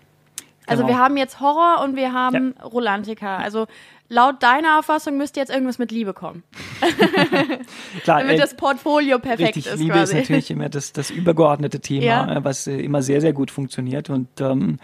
[0.66, 0.96] Also genau.
[0.96, 2.64] wir haben jetzt Horror und wir haben ja.
[2.64, 3.36] Rolantica.
[3.38, 3.66] Also
[4.08, 6.42] laut deiner Auffassung müsste jetzt irgendwas mit Liebe kommen.
[8.02, 9.78] Klar, Damit äh, das Portfolio perfekt richtig, ist.
[9.78, 10.14] Liebe quasi.
[10.14, 12.36] ist natürlich immer das, das übergeordnete Thema, ja.
[12.36, 14.10] Äh, was äh, immer sehr, sehr gut funktioniert.
[14.10, 14.78] Und ähm,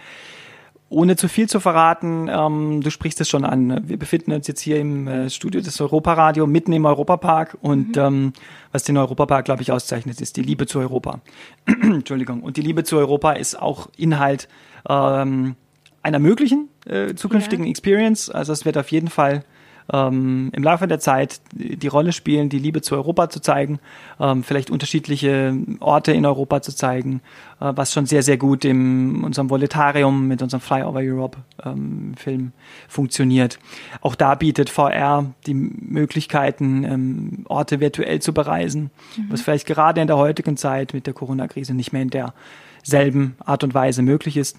[0.92, 3.88] ohne zu viel zu verraten, ähm, du sprichst es schon an.
[3.88, 8.02] Wir befinden uns jetzt hier im äh, Studio des Europaradio mitten im Europapark und mhm.
[8.02, 8.32] ähm,
[8.72, 11.20] was den Europapark, glaube ich, auszeichnet, ist die Liebe zu Europa.
[11.66, 12.42] Entschuldigung.
[12.42, 14.48] Und die Liebe zu Europa ist auch Inhalt
[14.88, 15.56] ähm,
[16.02, 17.70] einer möglichen äh, zukünftigen ja.
[17.70, 18.30] Experience.
[18.30, 19.44] Also es wird auf jeden Fall
[19.92, 23.78] ähm, im Laufe der Zeit die Rolle spielen, die Liebe zu Europa zu zeigen,
[24.20, 27.20] ähm, vielleicht unterschiedliche Orte in Europa zu zeigen,
[27.60, 32.52] äh, was schon sehr, sehr gut in unserem Voletarium mit unserem Flyover Europe ähm, Film
[32.88, 33.58] funktioniert.
[34.00, 39.26] Auch da bietet VR die Möglichkeiten, ähm, Orte virtuell zu bereisen, mhm.
[39.30, 43.64] was vielleicht gerade in der heutigen Zeit mit der Corona-Krise nicht mehr in derselben Art
[43.64, 44.58] und Weise möglich ist.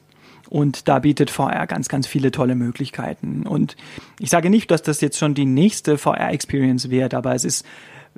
[0.49, 3.47] Und da bietet VR ganz, ganz viele tolle Möglichkeiten.
[3.47, 3.75] Und
[4.19, 7.65] ich sage nicht, dass das jetzt schon die nächste VR-Experience wird, aber es ist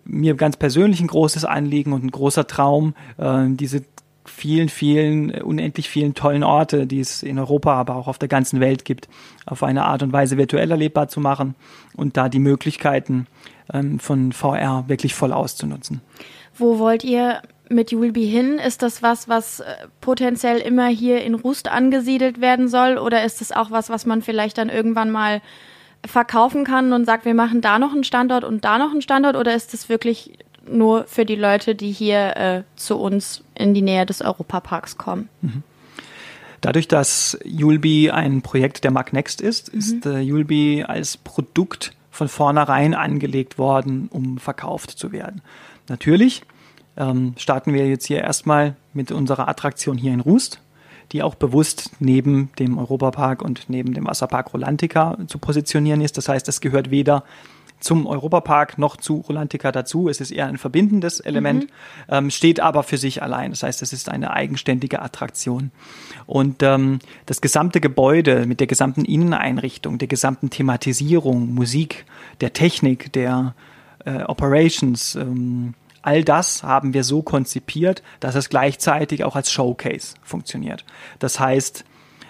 [0.04, 3.84] mir ganz persönlich ein großes Anliegen und ein großer Traum, äh, diese
[4.26, 8.60] vielen, vielen, unendlich vielen tollen Orte, die es in Europa, aber auch auf der ganzen
[8.60, 9.08] Welt gibt,
[9.46, 11.56] auf eine Art und Weise virtuell erlebbar zu machen
[11.96, 13.28] und da die Möglichkeiten
[13.72, 16.02] ähm, von VR wirklich voll auszunutzen.
[16.58, 17.42] Wo wollt ihr
[17.76, 18.58] mit Julbi hin?
[18.58, 19.66] Ist das was, was äh,
[20.02, 22.98] potenziell immer hier in Rust angesiedelt werden soll?
[22.98, 25.42] Oder ist es auch was, was man vielleicht dann irgendwann mal
[26.06, 29.36] verkaufen kann und sagt, wir machen da noch einen Standort und da noch einen Standort?
[29.36, 33.82] Oder ist es wirklich nur für die Leute, die hier äh, zu uns in die
[33.82, 35.30] Nähe des Europaparks kommen?
[35.42, 35.64] Mhm.
[36.62, 39.80] Dadurch, dass Julbi ein Projekt der Magnext ist, mhm.
[39.80, 45.42] ist äh, Julbi als Produkt von vornherein angelegt worden, um verkauft zu werden.
[45.90, 46.44] Natürlich
[46.98, 50.60] ähm, starten wir jetzt hier erstmal mit unserer Attraktion hier in Rust,
[51.12, 56.18] die auch bewusst neben dem Europapark und neben dem Wasserpark Rolantica zu positionieren ist.
[56.18, 57.24] Das heißt, es gehört weder
[57.80, 60.10] zum Europapark noch zu Rolantica dazu.
[60.10, 61.70] Es ist eher ein verbindendes Element, mhm.
[62.10, 63.52] ähm, steht aber für sich allein.
[63.52, 65.72] Das heißt, es ist eine eigenständige Attraktion.
[66.26, 72.06] Und ähm, das gesamte Gebäude mit der gesamten Inneneinrichtung, der gesamten Thematisierung, Musik,
[72.42, 73.54] der Technik, der
[74.06, 75.76] äh, Operations, ähm,
[76.06, 80.86] All das haben wir so konzipiert, dass es gleichzeitig auch als Showcase funktioniert.
[81.18, 81.84] Das heißt,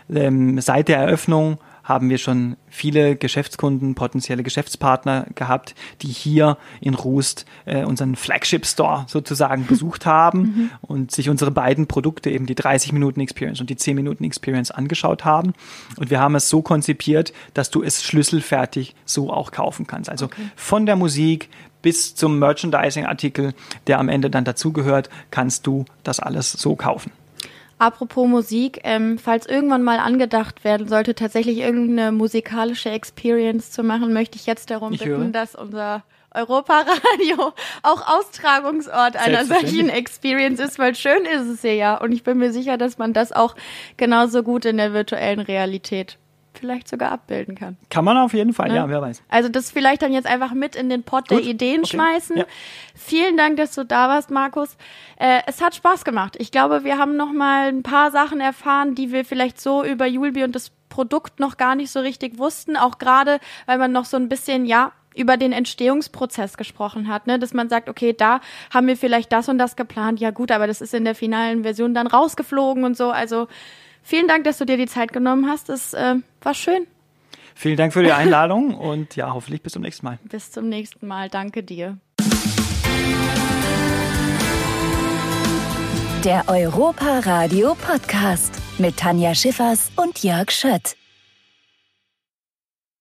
[0.09, 6.95] ähm, seit der Eröffnung haben wir schon viele Geschäftskunden, potenzielle Geschäftspartner gehabt, die hier in
[6.95, 10.71] Rust äh, unseren Flagship Store sozusagen besucht haben mhm.
[10.81, 14.71] und sich unsere beiden Produkte, eben die 30 Minuten Experience und die 10 Minuten Experience
[14.71, 15.53] angeschaut haben.
[15.95, 20.09] Und wir haben es so konzipiert, dass du es schlüsselfertig so auch kaufen kannst.
[20.09, 20.41] Also okay.
[20.55, 21.49] von der Musik
[21.83, 23.53] bis zum Merchandising-Artikel,
[23.85, 27.11] der am Ende dann dazugehört, kannst du das alles so kaufen.
[27.77, 34.13] Apropos Musik, ähm, falls irgendwann mal angedacht werden sollte, tatsächlich irgendeine musikalische Experience zu machen,
[34.13, 35.31] möchte ich jetzt darum ich bitten, höre.
[35.31, 36.03] dass unser
[36.33, 37.53] Europaradio
[37.83, 41.97] auch Austragungsort einer solchen Experience ist, weil schön ist es hier ja.
[41.97, 43.55] Und ich bin mir sicher, dass man das auch
[43.97, 46.17] genauso gut in der virtuellen Realität
[46.57, 47.77] vielleicht sogar abbilden kann.
[47.89, 48.75] Kann man auf jeden Fall, Ne?
[48.75, 49.23] ja, wer weiß.
[49.29, 51.97] Also das vielleicht dann jetzt einfach mit in den Pot der Gut, Ideen okay.
[51.97, 52.37] schmeißen.
[52.37, 52.45] Ja.
[52.95, 54.77] Vielen Dank, dass du da warst, Markus.
[55.17, 56.35] Äh, es hat Spaß gemacht.
[56.39, 60.05] Ich glaube, wir haben noch mal ein paar Sachen erfahren, die wir vielleicht so über
[60.05, 62.77] Julbi und das Produkt noch gar nicht so richtig wussten.
[62.77, 67.39] Auch gerade, weil man noch so ein bisschen, ja, über den Entstehungsprozess gesprochen hat, ne?
[67.39, 68.41] dass man sagt, okay, da
[68.73, 70.19] haben wir vielleicht das und das geplant.
[70.19, 73.11] Ja gut, aber das ist in der finalen Version dann rausgeflogen und so.
[73.11, 73.47] Also
[74.05, 75.67] vielen Dank, dass du dir die Zeit genommen hast.
[75.67, 76.87] Das äh, war schön.
[77.53, 80.19] Vielen Dank für die Einladung und ja, hoffentlich bis zum nächsten Mal.
[80.23, 81.29] Bis zum nächsten Mal.
[81.29, 81.97] Danke dir.
[86.23, 90.95] Der Europa Radio Podcast mit Tanja Schiffers und Jörg Schött.